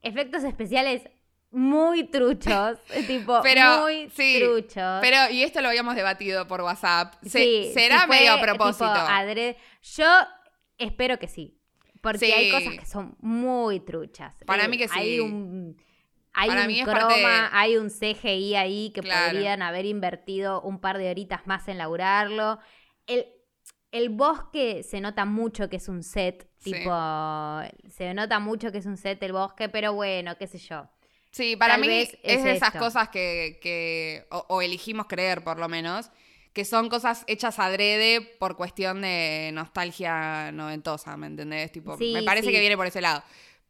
[0.02, 1.04] efectos especiales
[1.52, 5.00] muy truchos, tipo Pero, muy sí, truchos.
[5.02, 7.14] Pero, y esto lo habíamos debatido por WhatsApp.
[7.24, 8.86] Se- Sí, ¿Será si medio a tipo, propósito?
[8.86, 9.58] adrede-
[9.96, 10.06] Yo
[10.78, 11.54] espero que sí.
[12.02, 14.34] Porque hay cosas que son muy truchas.
[14.46, 14.98] Para Eh, mí que sí.
[14.98, 15.76] Hay un,
[16.40, 19.32] hay Para un mí es croma, parte de- hay un CGI ahí que Claro.
[19.32, 22.60] podrían haber invertido un par de horitas más en laburarlo.
[23.08, 23.26] El,
[23.92, 26.48] el bosque se nota mucho que es un set.
[26.60, 26.74] Sí.
[26.74, 26.92] Tipo,
[27.90, 30.88] se nota mucho que es un set el bosque, pero bueno, qué sé yo.
[31.32, 35.44] Sí, para Tal mí es, es de esas cosas que, que o, o elegimos creer
[35.44, 36.10] por lo menos,
[36.54, 41.72] que son cosas hechas adrede por cuestión de nostalgia noventosa, ¿me entendés?
[41.72, 42.54] Tipo, Sí, me parece sí.
[42.54, 43.24] que viene por ese lado.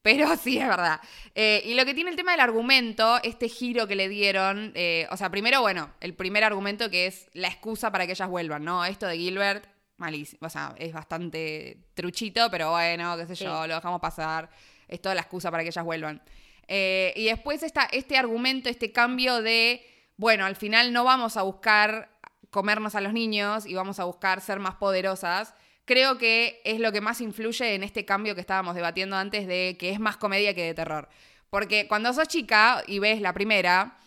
[0.07, 1.01] Pero sí, es verdad.
[1.35, 5.05] Eh, y lo que tiene el tema del argumento, este giro que le dieron, eh,
[5.11, 8.63] o sea, primero, bueno, el primer argumento que es la excusa para que ellas vuelvan,
[8.63, 8.85] ¿no?
[8.85, 9.65] Esto de Gilbert,
[9.97, 13.43] malísimo, o sea, es bastante truchito, pero bueno, qué sé Sí.
[13.43, 14.49] yo, lo dejamos pasar,
[14.87, 16.21] es toda la excusa para que ellas vuelvan.
[16.69, 21.41] Eh, y después está este argumento, este cambio de, bueno, al final no vamos a
[21.41, 22.11] buscar
[22.49, 25.53] comernos a los niños y vamos a buscar ser más poderosas.
[25.87, 29.77] Creo que es lo que más influye en este cambio que estábamos debatiendo antes de
[29.79, 31.07] que es más comedia que de terror.
[31.49, 33.97] Porque cuando sos chica y ves la primera,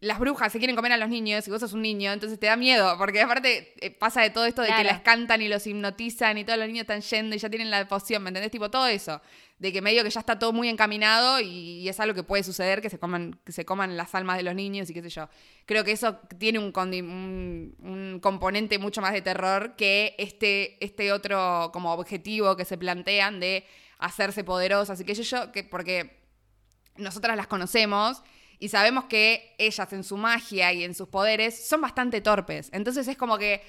[0.00, 2.46] las brujas se quieren comer a los niños y vos sos un niño, entonces te
[2.46, 5.66] da miedo, porque aparte eh, pasa de todo esto de que las cantan y los
[5.66, 8.50] hipnotizan y todos los niños están yendo y ya tienen la poción, ¿me entendés?
[8.50, 9.20] Tipo todo eso,
[9.58, 12.42] de que medio que ya está todo muy encaminado y, y es algo que puede
[12.42, 15.10] suceder, que se coman, que se coman las almas de los niños y qué sé
[15.10, 15.28] yo.
[15.66, 20.82] Creo que eso tiene un, condi- un, un componente mucho más de terror que este,
[20.82, 23.66] este otro como objetivo que se plantean de
[23.98, 26.22] hacerse poderosas y qué sé yo, que porque
[26.96, 28.22] nosotras las conocemos
[28.60, 32.68] y sabemos que ellas en su magia y en sus poderes son bastante torpes.
[32.72, 33.62] Entonces es como que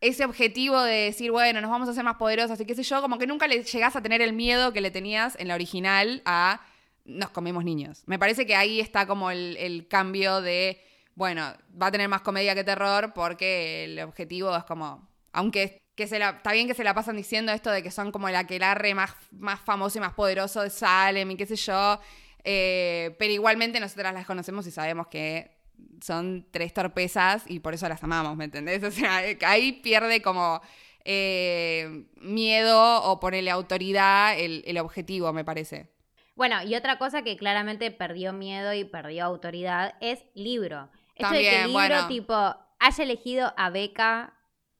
[0.00, 3.02] ese objetivo de decir, bueno, nos vamos a hacer más poderosas y qué sé yo,
[3.02, 6.22] como que nunca le llegás a tener el miedo que le tenías en la original
[6.24, 6.62] a
[7.04, 8.02] nos comemos niños.
[8.06, 10.82] Me parece que ahí está como el, el cambio de,
[11.14, 16.06] bueno, va a tener más comedia que terror porque el objetivo es como, aunque que
[16.06, 18.36] se la, está bien que se la pasan diciendo esto de que son como el
[18.36, 22.00] aquelarre más, más famoso y más poderoso de Salem y qué sé yo,
[22.44, 25.58] eh, pero igualmente nosotras las conocemos y sabemos que
[26.00, 28.82] son tres torpezas y por eso las amamos, ¿me entendés?
[28.84, 30.60] O sea, ahí pierde como
[31.04, 35.90] eh, miedo o ponerle autoridad el, el objetivo, me parece.
[36.34, 40.88] Bueno, y otra cosa que claramente perdió miedo y perdió autoridad es libro.
[41.14, 42.08] Esto de que el libro, bueno.
[42.08, 44.34] tipo, haya elegido a Beca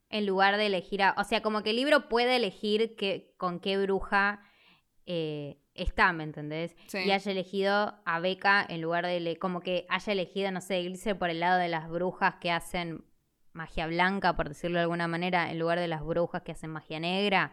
[0.09, 1.15] en lugar de elegir a.
[1.19, 4.41] O sea, como que el libro puede elegir que, con qué bruja
[5.05, 6.75] eh, está, ¿me entendés?
[6.89, 6.99] Sí.
[6.99, 9.37] Y haya elegido a Beca en lugar de.
[9.39, 13.05] Como que haya elegido, no sé, irse por el lado de las brujas que hacen
[13.53, 17.01] magia blanca, por decirlo de alguna manera, en lugar de las brujas que hacen magia
[17.01, 17.53] negra.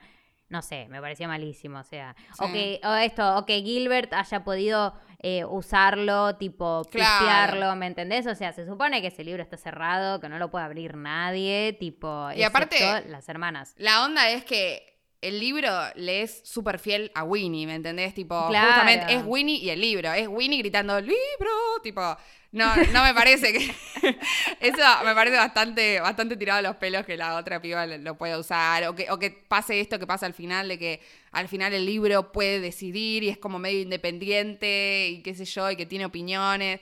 [0.50, 2.16] No sé, me parecía malísimo, o sea.
[2.40, 7.18] O que o esto, o que Gilbert haya podido eh, usarlo, tipo, Claro.
[7.26, 8.28] pistearlo, ¿me entendés?
[8.28, 11.76] O sea, se supone que ese libro está cerrado, que no lo puede abrir nadie,
[11.78, 13.74] tipo, Y aparte- las hermanas.
[13.78, 18.14] La onda es que el libro le es súper fiel a Winnie, ¿me entendés?
[18.14, 18.68] Tipo, Claro.
[18.68, 20.12] justamente es Winnie y el libro.
[20.14, 21.52] Es Winnie gritando, libro,
[21.84, 22.02] tipo...
[22.50, 23.60] No, no me parece que...
[24.62, 28.18] Eso me parece bastante, bastante tirado a los pelos que la otra piba lo, lo
[28.18, 28.86] pueda usar.
[28.88, 31.02] O que, o que pase esto que pasa al final, de que
[31.32, 35.70] al final el libro puede decidir y es como medio independiente y qué sé yo,
[35.70, 36.80] y que tiene opiniones.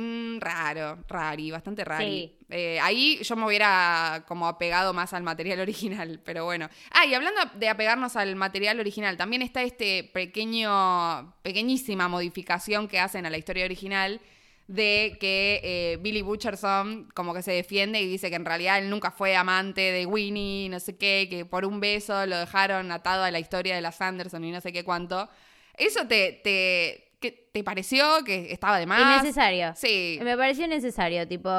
[0.00, 2.04] Mm, raro, rari, bastante raro.
[2.04, 2.32] Sí.
[2.80, 6.68] ahí yo me hubiera como apegado más al material original, pero bueno.
[6.92, 13.00] Ah, y hablando de apegarnos al material original, también está este pequeño, pequeñísima modificación que
[13.00, 14.20] hacen a la historia original
[14.68, 18.90] de que eh, Billy Butcherson como que se defiende y dice que en realidad él
[18.90, 23.24] nunca fue amante de Winnie, no sé qué, que por un beso lo dejaron atado
[23.24, 25.28] a la historia de las Anderson y no sé qué cuánto.
[25.74, 29.20] ¿Eso te, te, que, te pareció que estaba de más?
[29.22, 29.72] Innecesario.
[29.74, 30.18] Sí.
[30.22, 31.50] Me pareció innecesario, tipo,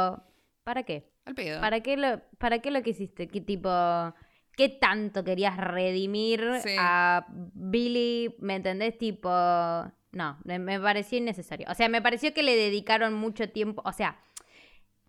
[0.64, 1.10] ¿para qué?
[1.26, 1.62] Al pedo.
[1.62, 3.28] ¿Para qué lo, para qué lo que hiciste?
[3.28, 3.70] ¿Qué tipo,
[4.56, 6.76] qué tanto querías redimir Sí.
[6.80, 8.36] a Billy?
[8.40, 8.98] ¿Me entendés?
[8.98, 9.30] Tipo,
[10.12, 11.68] no, me, me pareció innecesario.
[11.70, 14.18] O sea, me pareció que le dedicaron mucho tiempo, o sea,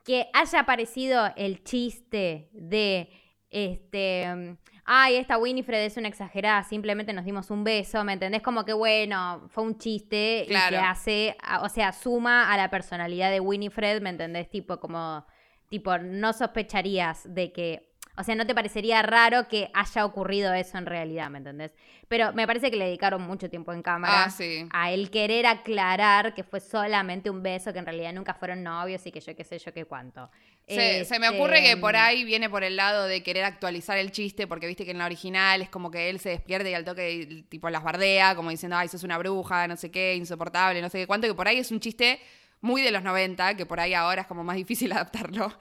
[0.05, 3.11] que haya aparecido el chiste de,
[3.51, 4.57] este,
[4.93, 8.43] ay, esta Winifred es una exagerada, simplemente nos dimos un beso, ¿me entendés?
[8.43, 13.31] Como que bueno, fue un chiste y que hace, o sea, suma a la personalidad
[13.31, 14.51] de Winifred, ¿me entendés?
[14.51, 15.25] Tipo como,
[15.69, 20.77] tipo, no sospecharías de que, o sea, no te parecería raro que haya ocurrido eso
[20.77, 21.73] en realidad, ¿me entendés?
[22.09, 24.67] Pero me parece que le dedicaron mucho tiempo en cámara Ah, sí.
[24.73, 29.07] a él querer aclarar que fue solamente un beso, que en realidad nunca fueron novios
[29.07, 30.29] y que yo qué sé yo qué cuánto.
[30.75, 33.99] Se, se me Este, ocurre que por ahí viene por el lado de querer actualizar
[33.99, 36.75] el chiste, porque viste que en la original es como que él se despierta y
[36.75, 40.81] al toque tipo las bardea, como diciendo, ay, sos una bruja, no sé qué, insoportable,
[40.81, 42.21] no sé qué cuánto, que por ahí es un chiste
[42.63, 45.53] muy de los 90, que por ahí ahora es como más difícil adaptarlo.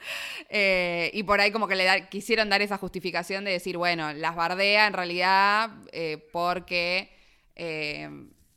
[0.49, 4.11] Eh, y por ahí como que le da- quisieron dar esa justificación de decir, bueno,
[4.13, 7.09] las bardea en realidad eh, porque
[7.55, 8.09] eh,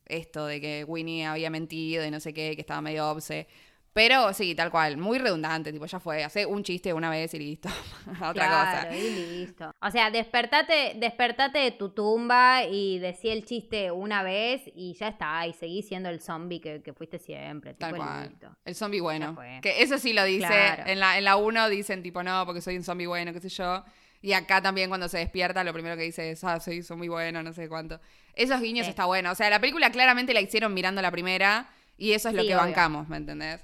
[0.07, 3.47] esto de que Winnie había mentido y no sé qué, que estaba medio obse.
[3.95, 7.39] Pero sí, tal cual, muy redundante, tipo, ya fue, hace un chiste una vez y
[7.39, 7.69] listo,
[8.23, 8.97] otra claro, cosa.
[8.97, 9.71] y listo.
[9.83, 15.09] O sea, despertate, despertate de tu tumba y decí el chiste una vez y ya
[15.09, 17.75] está, y seguí siendo el zombie que, que fuiste siempre.
[17.75, 18.29] Tal tipo, cual.
[18.31, 18.57] listo.
[18.65, 19.37] El zombie bueno.
[19.61, 20.47] Que eso sí lo dice.
[20.47, 20.85] Claro.
[20.87, 23.51] En la en la 1 dicen tipo, no, porque soy un zombie bueno, qué sé
[23.51, 23.85] yo.
[24.23, 27.43] Y acá también cuando se despierta, lo primero que dice es, ah, soy zombie bueno,
[27.43, 28.01] no sé cuánto.
[28.35, 28.91] Esos guiños Sí.
[28.91, 29.33] está bueno.
[29.33, 32.49] O sea, la película claramente la hicieron mirando la primera y eso es lo Sí,
[32.49, 32.65] que obvio.
[32.65, 33.61] bancamos, ¿me entendés?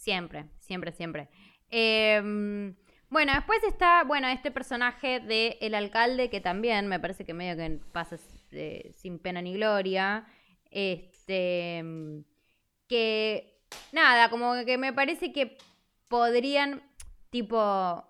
[0.00, 1.28] Siempre, siempre, siempre.
[1.68, 2.74] Em,
[3.10, 7.54] bueno, después está, bueno, este personaje de el alcalde que también me parece que medio
[7.54, 8.16] que pasa
[8.52, 10.26] eh, sin pena ni gloria.
[10.70, 12.24] Este, em,
[12.88, 13.60] que
[13.92, 15.58] nada, como que me parece que
[16.08, 16.82] podrían,
[17.28, 18.02] tipo,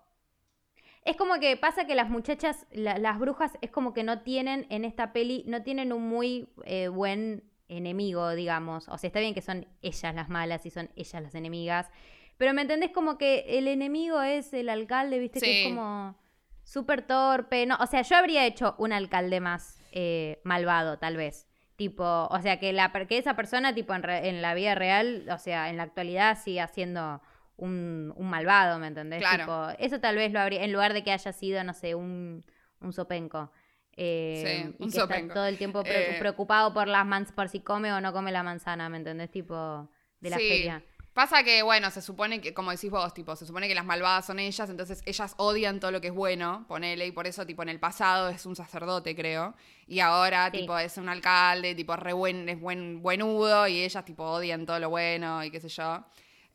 [1.03, 4.65] es como que pasa que las muchachas, la- las brujas, es como que no tienen
[4.69, 8.87] en esta peli, no tienen un muy eh, buen enemigo, digamos.
[8.89, 11.89] O sea, está bien que son ellas las malas y son ellas las enemigas.
[12.37, 12.91] Pero ¿me entendés?
[12.91, 15.39] Como que el enemigo es el alcalde, ¿viste?
[15.39, 16.15] Que es como
[16.63, 17.65] súper torpe.
[17.65, 21.47] No, o sea, yo habría hecho un alcalde más eh, malvado, tal vez.
[21.75, 25.25] Tipo, o sea, que, la, que esa persona, tipo, en, re- en la vida real,
[25.31, 27.21] o sea, en la actualidad siga siendo
[27.57, 29.19] un, un malvado, ¿me entendés?
[29.19, 29.43] Claro.
[29.43, 32.43] Tipo, eso tal vez lo habría, en lugar de que haya sido, no sé, un,
[32.81, 33.51] un sopenco.
[33.97, 35.21] Eh, Sí, y un que sopenco.
[35.27, 38.13] está todo el tiempo pre- Eh, preocupado por las mans por si come o no
[38.13, 39.29] come la manzana, ¿me entendés?
[39.31, 40.47] Tipo, de la Sí.
[40.47, 40.83] feria.
[41.13, 44.25] Pasa que, bueno, se supone que, como decís vos, tipo, se supone que las malvadas
[44.25, 47.63] son ellas, entonces ellas odian todo lo que es bueno, ponele, y por eso, tipo,
[47.63, 49.53] en el pasado es un sacerdote, creo,
[49.87, 50.59] y ahora, Sí.
[50.61, 54.79] tipo, es un alcalde, tipo, re buen, es buen, buenudo, y ellas, tipo, odian todo
[54.79, 56.05] lo bueno, y qué sé yo.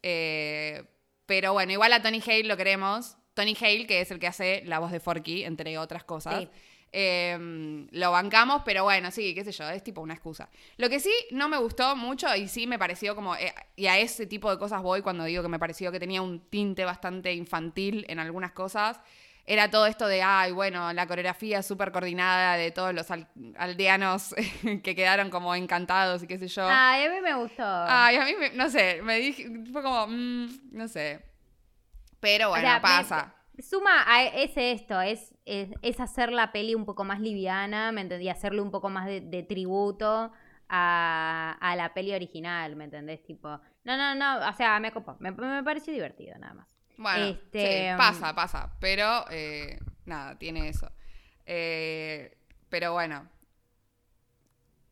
[0.02, 0.84] Eh,
[1.26, 3.18] pero bueno, igual a Tony Hale lo queremos.
[3.34, 6.44] Tony Hale, que es el que hace la voz de Forky, entre otras cosas.
[6.44, 6.48] Sí.
[6.92, 10.48] Eh, lo bancamos, pero bueno, sí, qué sé yo, es tipo una excusa.
[10.78, 13.98] Lo que sí no me gustó mucho y sí me pareció como, eh, y a
[13.98, 17.32] ese tipo de cosas voy cuando digo que me pareció que tenía un tinte bastante
[17.34, 19.00] infantil en algunas cosas,
[19.44, 24.34] era todo esto de, ay, bueno, la coreografía súper coordinada de todos los al- aldeanos
[24.82, 26.66] que quedaron como encantados y qué sé yo.
[26.68, 27.62] Ay, a mí me gustó.
[27.64, 31.22] Ay, a mí, me- no sé, me dije, fue como, mm, no sé.
[32.18, 33.34] Pero O bueno, sea, pasa.
[33.58, 38.02] Suma a es esto, es, es, es hacer la peli un poco más liviana, ¿me
[38.02, 38.28] entendí?
[38.28, 40.32] Hacerle un poco más de, de tributo
[40.68, 43.22] a, a la peli original, ¿me entendés?
[43.22, 43.48] Tipo,
[43.84, 46.68] no, no, no, o sea, me copó, me, me pareció divertido nada más.
[46.98, 48.72] Bueno, Este, sí, pasa, pasa.
[48.80, 50.90] Pero eh, nada, tiene eso.
[51.44, 52.36] Eh,
[52.68, 53.28] pero bueno.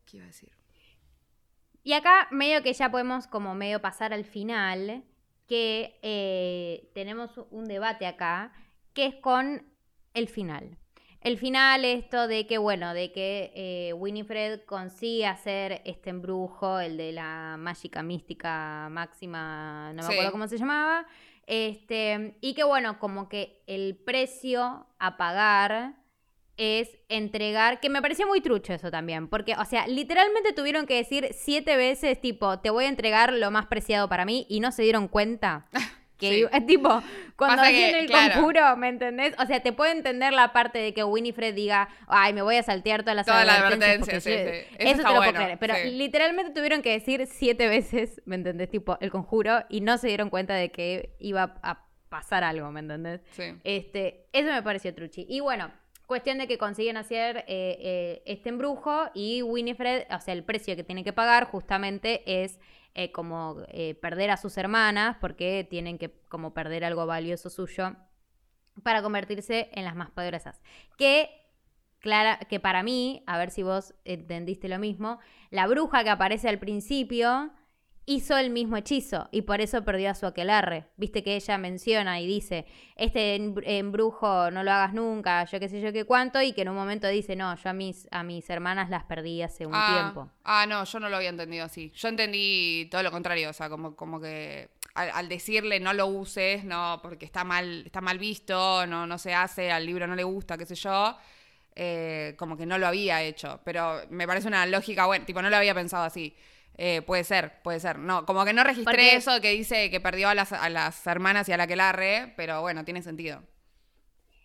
[0.05, 0.51] ¿Qué iba a decir?
[1.83, 5.03] Y acá medio que ya podemos como medio pasar al final,
[5.47, 8.51] que eh, tenemos un debate acá,
[8.93, 9.65] que es con
[10.13, 10.77] el final.
[11.21, 16.97] El final, esto de que, bueno, de que eh, Winifred consigue hacer este embrujo, el
[16.97, 20.13] de la mágica mística máxima, no me Sí.
[20.13, 21.07] acuerdo cómo se llamaba,
[21.47, 25.95] este, y que, bueno, como que el precio a pagar
[26.57, 30.95] es entregar, que me pareció muy trucho eso también, porque, o sea, literalmente tuvieron que
[30.95, 34.71] decir siete veces, tipo, te voy a entregar lo más preciado para mí, y no
[34.71, 35.67] se dieron cuenta.
[36.17, 36.35] Que Sí.
[36.39, 37.03] iba- tipo,
[37.35, 38.35] cuando hacían el claro.
[38.35, 39.35] conjuro, ¿me entendés?
[39.37, 42.63] O sea, te puedo entender la parte de que Winifred diga, ay, me voy a
[42.63, 44.69] saltear todas las Toda la advertencias advertencia, sí, yo-".
[44.69, 44.75] sí.
[44.79, 45.59] Eso te lo bueno, puedo creer.
[45.59, 48.69] Pero literalmente tuvieron que decir siete veces, ¿me entendés?
[48.69, 52.79] Tipo, el conjuro, y no se dieron cuenta de que iba a pasar algo, ¿me
[52.79, 53.19] entendés?
[53.31, 53.53] Sí.
[53.65, 55.25] Este, eso me pareció truchi.
[55.27, 55.69] Y bueno,
[56.05, 60.75] cuestión de que consiguen hacer eh, eh, este embrujo y Winifred, o sea, el precio
[60.75, 62.59] que tiene que pagar justamente es
[62.93, 63.57] eh, como
[64.01, 67.95] perder a sus hermanas porque tienen que como perder algo valioso suyo
[68.83, 70.61] para convertirse en las más poderosas.
[70.97, 71.29] Que,
[71.99, 76.47] clara, que para mí, a ver si vos entendiste lo mismo, la bruja que aparece
[76.49, 77.51] al principio
[78.07, 80.85] hizo el mismo hechizo y por eso perdió a su aquelarre.
[80.95, 85.67] Viste que ella menciona y dice, este embr- embrujo no lo hagas nunca, yo qué
[85.69, 88.21] sé yo qué cuánto, y que en un momento dice, no, yo a mis, a
[88.23, 90.29] mis hermanas las perdí hace un ah, tiempo.
[90.43, 91.91] Ah, no, yo no lo había entendido así.
[91.95, 96.05] Yo entendí todo lo contrario, o sea, como, como que al, al decirle no lo
[96.05, 100.15] uses, no, porque está mal, está mal visto, no, no se hace, al libro no
[100.15, 101.17] le gusta, qué sé yo.
[101.75, 103.59] eh, como que no lo había hecho.
[103.65, 106.35] Pero me parece una lógica buena, tipo, no lo había pensado así.
[106.77, 107.97] Eh, puede ser, puede ser.
[107.99, 111.05] No, como que no registré Porque- eso que dice que perdió a las, a las
[111.07, 113.43] hermanas y a la que larre, pero bueno, tiene sentido.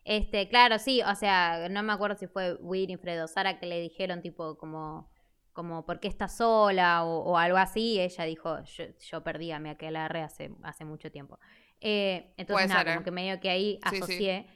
[0.04, 3.80] Este, claro, sí, o sea, no me acuerdo si fue Winifred o Sara que le
[3.80, 5.10] dijeron tipo como,
[5.52, 7.04] como ¿por qué estás sola?
[7.04, 10.84] O, o algo así, y ella dijo, yo, yo perdí a mi aquelarre hace, hace
[10.84, 11.38] mucho tiempo.
[11.80, 13.04] Eh, entonces, nada, ser, como ¿eh?
[13.04, 14.02] que medio que ahí Sí, sí.
[14.02, 14.46] asocié.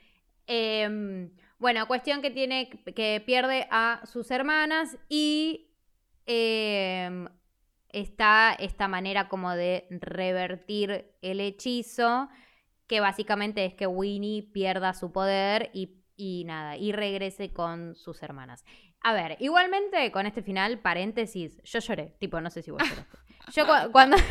[0.47, 5.71] Em, bueno, cuestión que tiene, que pierde a sus hermanas y
[6.27, 7.29] em,
[7.95, 12.29] está esta manera como de revertir el hechizo,
[12.87, 18.23] que básicamente es que Winnie pierda su poder y, y nada, y regrese con sus
[18.23, 18.65] hermanas.
[19.01, 23.19] A ver, igualmente con este final, paréntesis, yo lloré, tipo, no sé si vos lloraste.
[23.53, 24.17] Yo cu- cuando...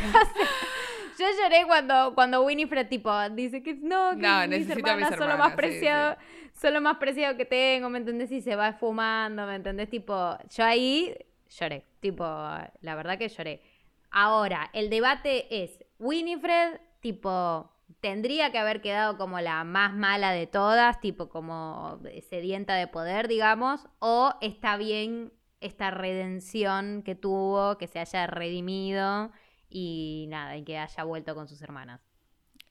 [1.16, 5.38] Yo lloré cuando, cuando Winifred, tipo, dice que no, que No, mis hermanas son lo
[5.38, 6.16] más sí, preciado,
[6.60, 8.32] son lo más preciado que tengo, ¿me entendés?
[8.32, 9.88] Y se va esfumando, ¿me entendés?
[9.88, 11.14] Tipo, yo ahí
[11.48, 13.62] lloré, tipo, la verdad que lloré.
[14.10, 17.70] Ahora, el debate es, Winifred, tipo,
[18.00, 23.28] tendría que haber quedado como la más mala de todas, tipo, como sedienta de poder,
[23.28, 29.32] digamos, o está bien esta redención que tuvo, que se haya redimido
[29.68, 32.00] y nada, y que haya vuelto con sus hermanas.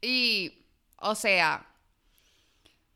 [0.01, 0.67] Y,
[0.97, 1.67] o sea,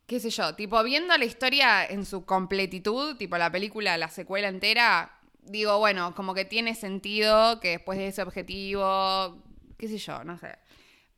[0.06, 4.48] qué sé yo, tipo, viendo la historia en su completitud, tipo la película, la secuela
[4.48, 5.17] entera,
[5.50, 9.38] digo, bueno, como que tiene sentido que después de ese objetivo,
[9.78, 10.56] qué sé yo, no sé.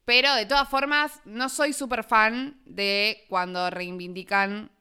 [0.05, 4.71] Pero de todas formas, no soy súper fan de cuando reivindican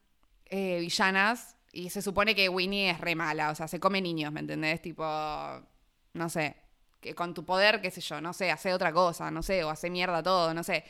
[0.47, 4.33] eh, villanas y se supone que Winnie es re mala, o sea, se come niños,
[4.33, 4.81] ¿me entendés?
[4.81, 5.05] Tipo,
[6.15, 6.57] no sé,
[7.01, 9.71] que con tu poder, qué sé yo, no sé, hace otra cosa, no sé, o
[9.71, 10.85] hace mierda todo, no sé.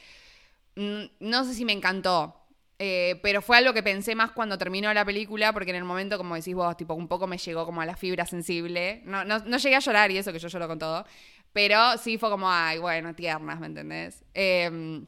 [0.76, 2.37] Mm, No sé si me encantó,
[2.78, 6.16] eh, pero fue algo que pensé más cuando terminó la película, porque en el momento,
[6.16, 9.02] como decís vos, tipo, un poco me llegó como a la fibra sensible.
[9.04, 11.04] No, no, no llegué a llorar y eso que yo lloro con todo,
[11.52, 14.24] pero sí fue como, ay, bueno, tiernas, ¿me entendés?
[14.34, 15.04] Eh,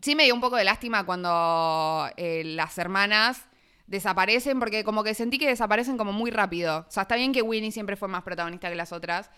[0.00, 3.46] sí me dio un poco de lástima cuando eh, las hermanas
[3.86, 6.86] desaparecen, porque como que sentí que desaparecen como muy rápido.
[6.88, 9.30] O sea, está bien que Winnie siempre fue más protagonista que las otras,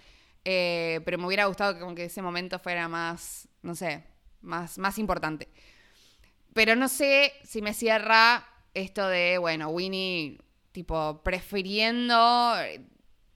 [0.44, 4.04] eh, pero me hubiera gustado que como que ese momento fuera más, no sé,
[4.42, 5.48] más, más importante.
[6.54, 10.38] Pero no sé si me cierra esto de, bueno, Winnie,
[10.72, 12.84] tipo, prefiriendo eh,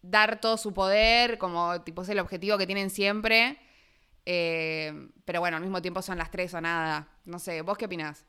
[0.02, 3.58] dar todo su poder, como, tipo, es el objetivo que tienen siempre.
[4.24, 4.92] Eh,
[5.24, 7.08] pero bueno, al mismo tiempo son las tres o nada.
[7.24, 8.26] No sé, ¿vos qué opinás?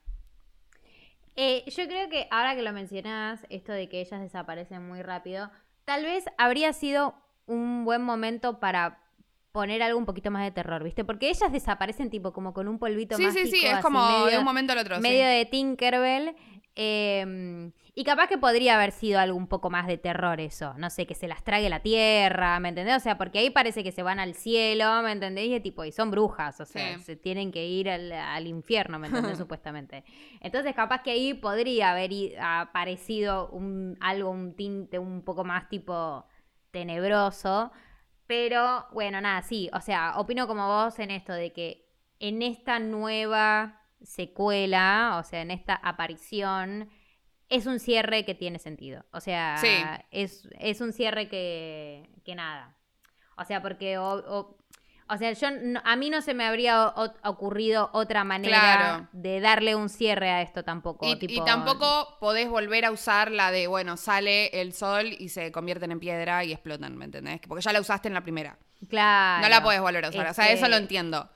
[1.35, 5.51] Eh, yo creo que ahora que lo mencionás, esto de que ellas desaparecen muy rápido,
[5.85, 7.15] tal vez habría sido
[7.45, 8.99] un buen momento para
[9.57, 11.03] poner algo un poquito más de terror, ¿viste?
[11.03, 13.45] Porque ellas desaparecen tipo como con un polvito Sí, mágico.
[13.45, 14.95] sí, sí, es así como de un momento al otro.
[14.97, 15.01] sí.
[15.01, 16.35] medio de Tinkerbell.
[16.75, 20.75] eh, y capaz que podría haber sido algo un poco más de terror eso.
[20.77, 22.95] No sé, que se las trague la tierra, ¿me entendés?
[22.97, 25.45] O sea, porque ahí parece que se van al cielo, ¿me entendés?
[25.47, 27.03] Y, es tipo, y son brujas, o sea, Sí.
[27.03, 29.39] se tienen que ir al, al infierno, ¿me entendés?
[29.47, 30.03] Supuestamente.
[30.41, 36.23] Entonces, capaz que ahí podría haber aparecido un, algo, un tinte un poco más tipo
[36.69, 37.71] tenebroso.
[38.27, 39.69] Pero, bueno, nada, sí.
[39.73, 41.87] O sea, opino como vos en esto de que
[42.19, 46.89] en esta nueva secuela, o sea, en esta aparición,
[47.49, 49.05] es un cierre que tiene sentido.
[49.11, 49.67] O sea, Sí.
[50.11, 52.75] es, es un cierre que, que nada.
[53.37, 53.97] O sea, porque...
[53.97, 54.57] o- o-
[55.09, 56.87] o sea, yo no- a mí no se me habría
[57.23, 59.07] ocurrido otra manera Claro.
[59.13, 61.07] de darle un cierre a esto tampoco.
[61.07, 65.29] Y, tipo- y tampoco podés volver a usar la de, bueno, sale el sol y
[65.29, 67.39] se convierten en piedra y explotan, ¿me entendés?
[67.47, 68.57] Porque ya la usaste en la primera.
[68.89, 69.41] Claro.
[69.43, 70.27] No la podés volver a usar.
[70.27, 71.29] O sea, Este, eso lo entiendo.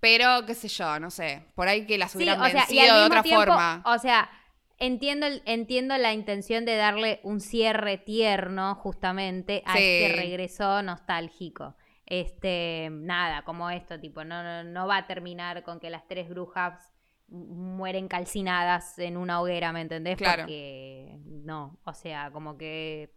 [0.00, 1.42] Pero, qué sé yo, no sé.
[1.54, 3.82] Por ahí que las Sí, hubieran o sea, y vencido de otra tiempo, forma.
[3.86, 4.30] o sea,
[4.78, 9.78] entiendo, entiendo la intención de darle un cierre tierno justamente a Sí.
[9.82, 11.74] este regreso nostálgico.
[12.06, 16.28] Este, nada, como esto, tipo, no, no, no va a terminar con que las tres
[16.28, 16.92] brujas
[17.28, 20.16] mueren calcinadas en una hoguera, ¿me entendés?
[20.16, 20.42] Claro.
[20.44, 23.12] Porque no, o sea, como que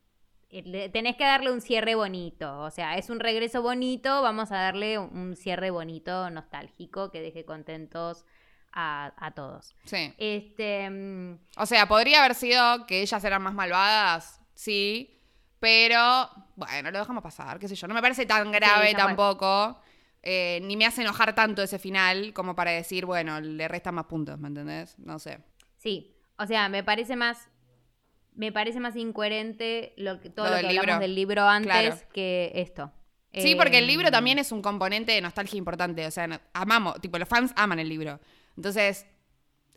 [0.49, 4.57] eh, tenés que darle un cierre bonito, o sea, es un regreso bonito, vamos a
[4.57, 8.25] darle un- un cierre bonito, nostálgico, que deje contentos
[8.71, 9.75] a, a todos.
[9.83, 10.11] Sí.
[10.17, 15.18] Este, mm, O sea, podría haber sido que ellas eran más malvadas, sí,
[15.59, 17.87] pero bueno, lo dejamos pasar, qué sé yo.
[17.87, 19.79] No me parece tan grave tampoco,
[20.23, 24.05] eh, ni me hace enojar tanto ese final como para decir, bueno, le restan más
[24.05, 24.97] puntos, ¿me entendés?
[24.99, 25.39] No sé.
[25.77, 27.49] sí, o sea, me parece más,
[28.33, 30.99] me parece más incoherente lo que todo Lo que hablamos libro.
[30.99, 31.97] del libro antes Claro.
[32.13, 32.91] que esto.
[33.33, 36.05] Sí, porque el libro Em, también es un componente de nostalgia importante.
[36.07, 38.19] O sea, amamos, tipo, los fans aman el libro.
[38.57, 39.05] Entonces,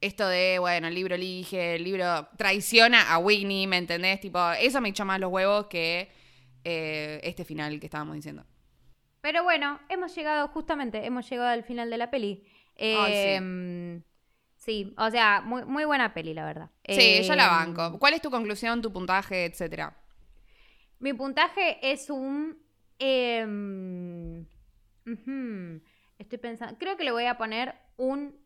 [0.03, 4.21] esto de, bueno, el libro elige, el libro traiciona a Whitney, ¿me entendés?
[4.21, 6.11] Tipo, eso me echó más los huevos que
[6.65, 8.45] eh, este final que estábamos diciendo.
[9.21, 12.45] Pero bueno, hemos llegado, justamente, hemos llegado al final de la peli.
[12.77, 12.95] Sí.
[12.99, 14.03] Em,
[14.57, 14.93] sí.
[14.99, 16.71] o sea, muy, muy buena peli, la verdad.
[16.89, 17.99] Sí, yo la Em, banco.
[18.01, 19.97] ¿Cuál es tu conclusión, tu puntaje, etcétera?
[20.99, 22.59] Mi puntaje es un.
[22.99, 24.45] em,
[26.19, 26.77] estoy pensando.
[26.79, 28.42] Creo que le voy a poner un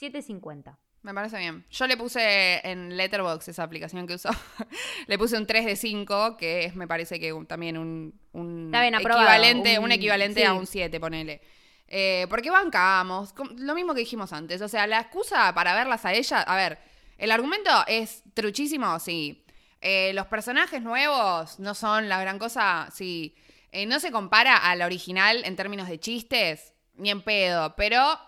[0.00, 0.78] 750.
[1.02, 1.64] Me parece bien.
[1.70, 4.28] Yo le puse en Letterboxd, esa aplicación que uso,
[5.06, 8.94] le puse un 3 de 5, que es, me parece que un- también un, bien,
[8.94, 10.46] equivalente, un, Un- equivalente sí.
[10.46, 11.40] a un 7, ponele.
[11.88, 14.60] Eh, porque bancamos, lo mismo que dijimos antes.
[14.62, 16.78] O sea, la excusa para verlas a ellas, a ver,
[17.18, 19.44] el argumento es truchísimo, sí.
[19.80, 23.34] Eh, los personajes nuevos no son la gran cosa, sí.
[23.72, 28.18] Eh, no se compara a la original en términos de chistes, ni en pedo, pero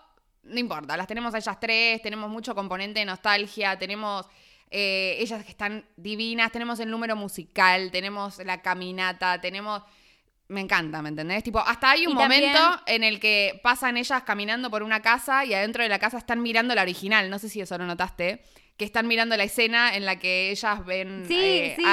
[0.43, 4.25] no importa, las tenemos a ellas tres, tenemos mucho componente de nostalgia, tenemos
[4.69, 9.83] eh, ellas que están divinas, tenemos el número musical, tenemos la caminata, tenemos...
[10.49, 11.41] Me encanta, ¿me entendés?
[11.43, 15.01] Tipo, hasta hay un Y también- momento en el que pasan ellas caminando por una
[15.01, 17.85] casa y adentro de la casa están mirando la original, no sé si eso lo
[17.85, 18.43] notaste,
[18.77, 21.83] que están mirando la escena en la que ellas ven Sí, eh, sí,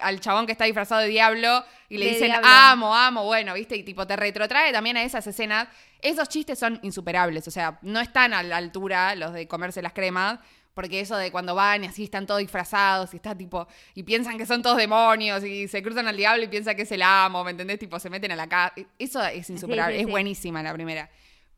[0.00, 2.48] al, chabón que está disfrazado de diablo y le De dicen, diablo.
[2.48, 3.76] amo, amo, bueno, ¿viste?
[3.76, 5.68] Y tipo, te retrotrae también a esas escenas.
[6.02, 9.94] Esos chistes son insuperables, o sea, no están a la altura los de comerse las
[9.94, 10.38] cremas,
[10.74, 14.36] porque eso de cuando van y así están todos disfrazados y está tipo, y piensan
[14.36, 17.42] que son todos demonios y se cruzan al diablo y piensan que es el amo,
[17.44, 17.78] ¿me entendés?
[17.78, 18.74] Tipo, se meten a la casa.
[18.98, 21.08] Eso es insuperable, sí, es buenísima la primera.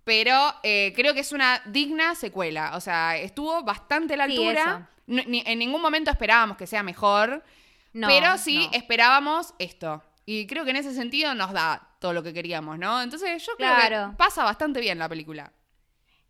[0.09, 2.73] Pero eh, creo que es una digna secuela.
[2.77, 4.89] O sea, estuvo bastante a la Sí, altura.
[5.07, 7.45] No- ni- en ningún momento esperábamos que sea mejor.
[7.93, 8.79] No, pero sí no.
[8.79, 10.03] esperábamos esto.
[10.25, 13.03] Y creo que en ese sentido nos da todo lo que queríamos, ¿no?
[13.03, 14.11] Entonces yo creo Claro.
[14.13, 15.53] que pasa bastante bien la película.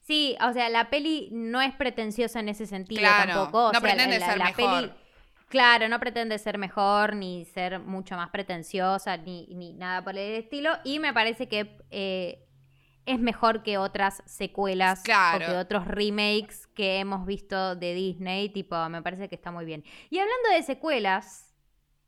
[0.00, 3.64] Sí, o sea, la peli no es pretenciosa en ese sentido Claro, tampoco.
[3.66, 4.80] O no sea, pretende la- ser la mejor.
[4.80, 4.92] peli-
[5.48, 10.34] claro, no pretende ser mejor, ni ser mucho más pretenciosa, ni, ni nada por el
[10.34, 10.78] estilo.
[10.84, 12.44] Y me parece que eh,
[13.08, 15.44] es mejor que otras secuelas Claro.
[15.44, 18.50] o que otros remakes que hemos visto de Disney.
[18.50, 19.82] Tipo, me parece que está muy bien.
[20.10, 21.54] Y hablando de secuelas,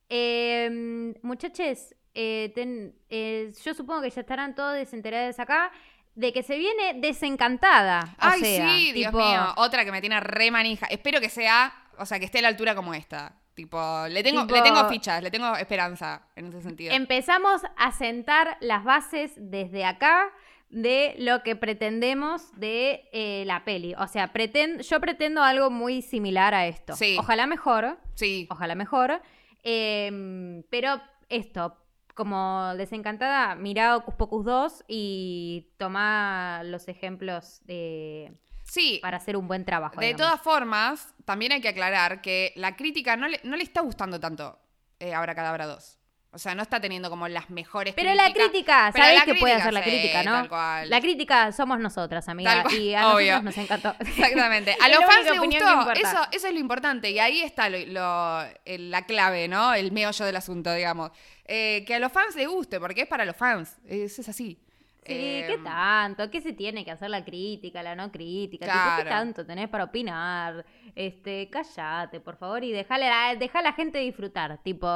[0.08, 5.70] eh, muchachos, eh, ten- eh, yo supongo que ya estarán todos desenterados acá
[6.14, 8.00] de que se viene desencantada.
[8.14, 9.54] O Ay, sea, sí, Dios mío.
[9.56, 10.86] Otra que me tiene re manija.
[10.86, 13.36] Espero que sea, o sea, que esté a la altura como esta.
[13.54, 16.94] Tipo, le tengo, Tipo- le tengo fichas, le tengo esperanza en ese sentido.
[16.94, 20.30] Empezamos a sentar las bases desde acá
[20.70, 23.94] de lo que pretendemos de eh, la peli.
[23.98, 26.94] O sea, preten- yo pretendo algo muy similar a esto.
[26.96, 27.16] Sí.
[27.18, 28.46] Ojalá mejor, sí.
[28.50, 29.20] ojalá mejor.
[29.62, 31.76] Em, pero esto,
[32.14, 38.32] como desencantada, mirá Ocus Pocus 2 y toma los ejemplos de,
[38.64, 38.98] Sí.
[39.02, 40.00] para hacer un buen trabajo.
[40.00, 40.26] De digamos.
[40.26, 44.20] todas formas, también hay que aclarar que la crítica no le, no le está gustando
[44.20, 44.58] tanto
[45.00, 45.98] eh, Ahora Cadabra 2.
[46.32, 49.34] O sea, no está teniendo como las mejores Pero la crítica, Pero ¿sabés la que
[49.34, 50.32] puede hacer la sí, crítica, no?
[50.32, 50.88] tal cual.
[50.88, 52.64] La crítica somos nosotras, amiga.
[52.70, 53.42] Y a nosotros obvio.
[53.42, 53.94] nos encantó.
[54.00, 54.76] Exactamente.
[54.80, 55.92] A los fans les gustó.
[55.92, 57.10] Eso, eso es lo importante.
[57.10, 59.74] Y ahí está lo, la clave, ¿no?
[59.74, 61.10] El meollo del asunto, digamos.
[61.46, 63.78] Eh, que a los fans les guste, porque es para los fans.
[63.84, 64.60] Es, es así.
[65.06, 66.30] Sí, Eh, ¿qué tanto?
[66.30, 68.66] ¿Qué se tiene que hacer la crítica, la no crítica?
[68.66, 69.08] Tipo, ¿Qué Claro.
[69.10, 70.64] tanto tenés para opinar?
[70.94, 74.62] Este, cállate, por favor, y déjale a, dejá a la gente disfrutar.
[74.62, 74.86] Tipo,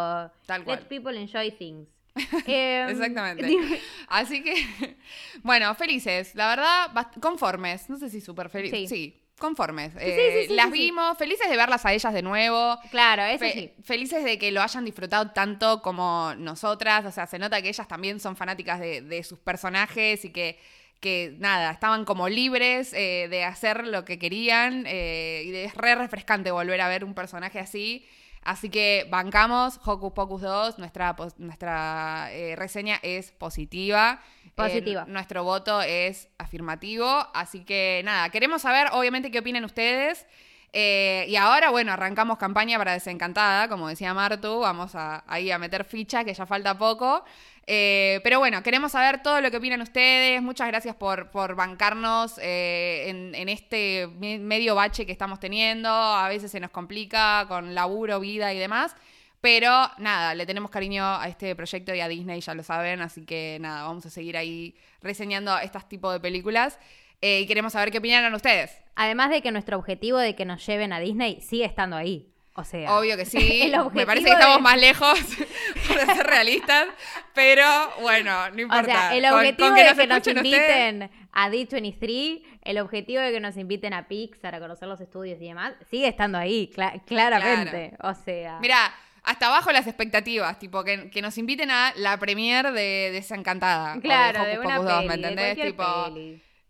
[0.47, 0.79] Tal cual.
[0.81, 1.89] let people enjoy things.
[2.47, 3.81] Em, Exactamente.
[4.09, 4.55] Así que,
[5.43, 6.35] bueno, felices.
[6.35, 7.89] La verdad, conformes.
[7.91, 8.89] No sé si súper felices.
[8.91, 8.97] Sí.
[9.15, 9.21] Sí.
[9.39, 9.93] Conformes.
[9.93, 12.79] sí, Eh, sí, sí, las vimos, felices de verlas a ellas de nuevo.
[12.91, 13.73] Claro, eso Fe- sí.
[13.83, 17.05] Felices de que lo hayan disfrutado tanto como nosotras.
[17.05, 20.59] O sea, se nota que ellas también son fanáticas de, de sus personajes y que,
[21.01, 25.95] que nada, estaban como libres eh, de hacer lo que querían eh, y es re
[25.95, 28.07] refrescante volver a ver un personaje así.
[28.45, 34.21] Así que bancamos Hocus Pocus 2, nuestra, nuestra eh, reseña es positiva.
[34.55, 35.05] Positiva.
[35.09, 37.27] nuestro voto es afirmativo.
[37.35, 40.27] Así que nada, queremos saber obviamente qué opinan ustedes.
[40.73, 45.85] y ahora, bueno, arrancamos campaña para Desencantada, como decía Martu, vamos a, ahí a meter
[45.85, 47.25] ficha, que ya falta poco.
[47.67, 50.43] Eh, pero bueno, queremos saber todo lo que opinan ustedes.
[50.43, 55.89] Muchas gracias por, bancarnos eh, en, este medio bache que estamos teniendo.
[55.89, 58.95] A veces se nos complica con laburo, vida y demás.
[59.41, 63.01] Pero nada, le tenemos cariño a este proyecto y a Disney, ya lo saben.
[63.01, 66.79] Así que nada, vamos a seguir ahí reseñando estos tipos de películas.
[67.21, 68.79] Eh, y queremos saber qué opinan ustedes.
[68.97, 72.34] Además de que nuestro objetivo de que nos lleven a Disney sigue estando ahí.
[72.57, 73.73] O sea, obvio que sí.
[73.93, 75.19] Me parece que estamos más lejos
[75.89, 76.87] para ser realistas,
[77.35, 77.67] pero
[78.01, 78.83] bueno, no importa.
[78.83, 83.57] O sea, el objetivo de que nos inviten a D23, el objetivo de que nos
[83.57, 86.71] inviten a Pixar a conocer los estudios y demás, sigue estando ahí,
[87.07, 87.97] claramente.
[88.03, 88.59] O sea.
[88.61, 88.95] Mira,
[89.25, 94.01] hasta abajo las expectativas, tipo que, que, nos inviten a la premiere de Desencantada.
[94.01, 95.57] Claro, de, una peli, ¿me entendés?
[95.61, 95.85] tipo,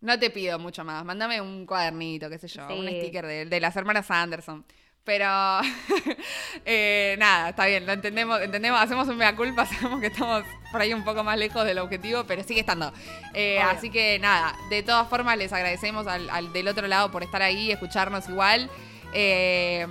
[0.00, 1.04] no te pido mucho más.
[1.04, 4.64] Mándame un cuadernito, qué sé yo, un sticker de, de las hermanas Anderson.
[5.04, 5.26] Pero
[6.64, 10.80] eh, nada, está bien, lo entendemos, entendemos, hacemos un mea culpa, sabemos que estamos por
[10.80, 12.92] ahí un poco más lejos del objetivo, pero sigue estando.
[13.34, 17.42] Eh, así que nada, de todas formas les agradecemos al, del otro lado por estar
[17.42, 18.70] ahí, escucharnos igual.
[19.16, 19.86] Eh,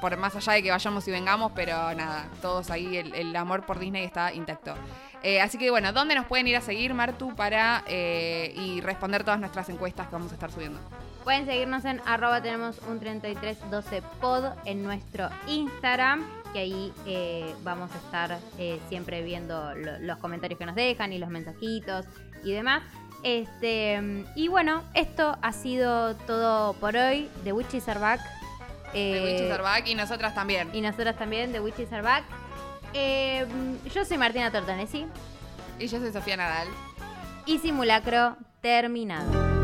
[0.00, 3.78] por más allá de que vayamos y vengamos, pero nada, todos ahí, el, amor por
[3.78, 4.74] Disney está intacto.
[5.42, 9.68] así que bueno, ¿dónde nos pueden ir a seguir, Martu, para y responder todas nuestras
[9.68, 10.80] encuestas que vamos a estar subiendo?
[11.24, 16.22] Pueden seguirnos en arroba tenemos un 3312 pod en nuestro Instagram,
[16.52, 21.18] que ahí eh, vamos a estar eh, siempre viendo los comentarios que nos dejan y
[21.18, 22.04] los mensajitos
[22.44, 22.82] y demás.
[23.22, 27.30] Este, y bueno, esto ha sido todo por hoy.
[27.42, 28.20] The Witches are back.
[28.92, 30.68] The Witches are back y nosotras también.
[30.74, 32.24] Y nosotras también, The Witches are back.
[33.94, 35.06] yo soy Martina Tortonesi.
[35.78, 36.68] Y yo soy Sofía Nadal.
[37.46, 39.63] Y simulacro terminado.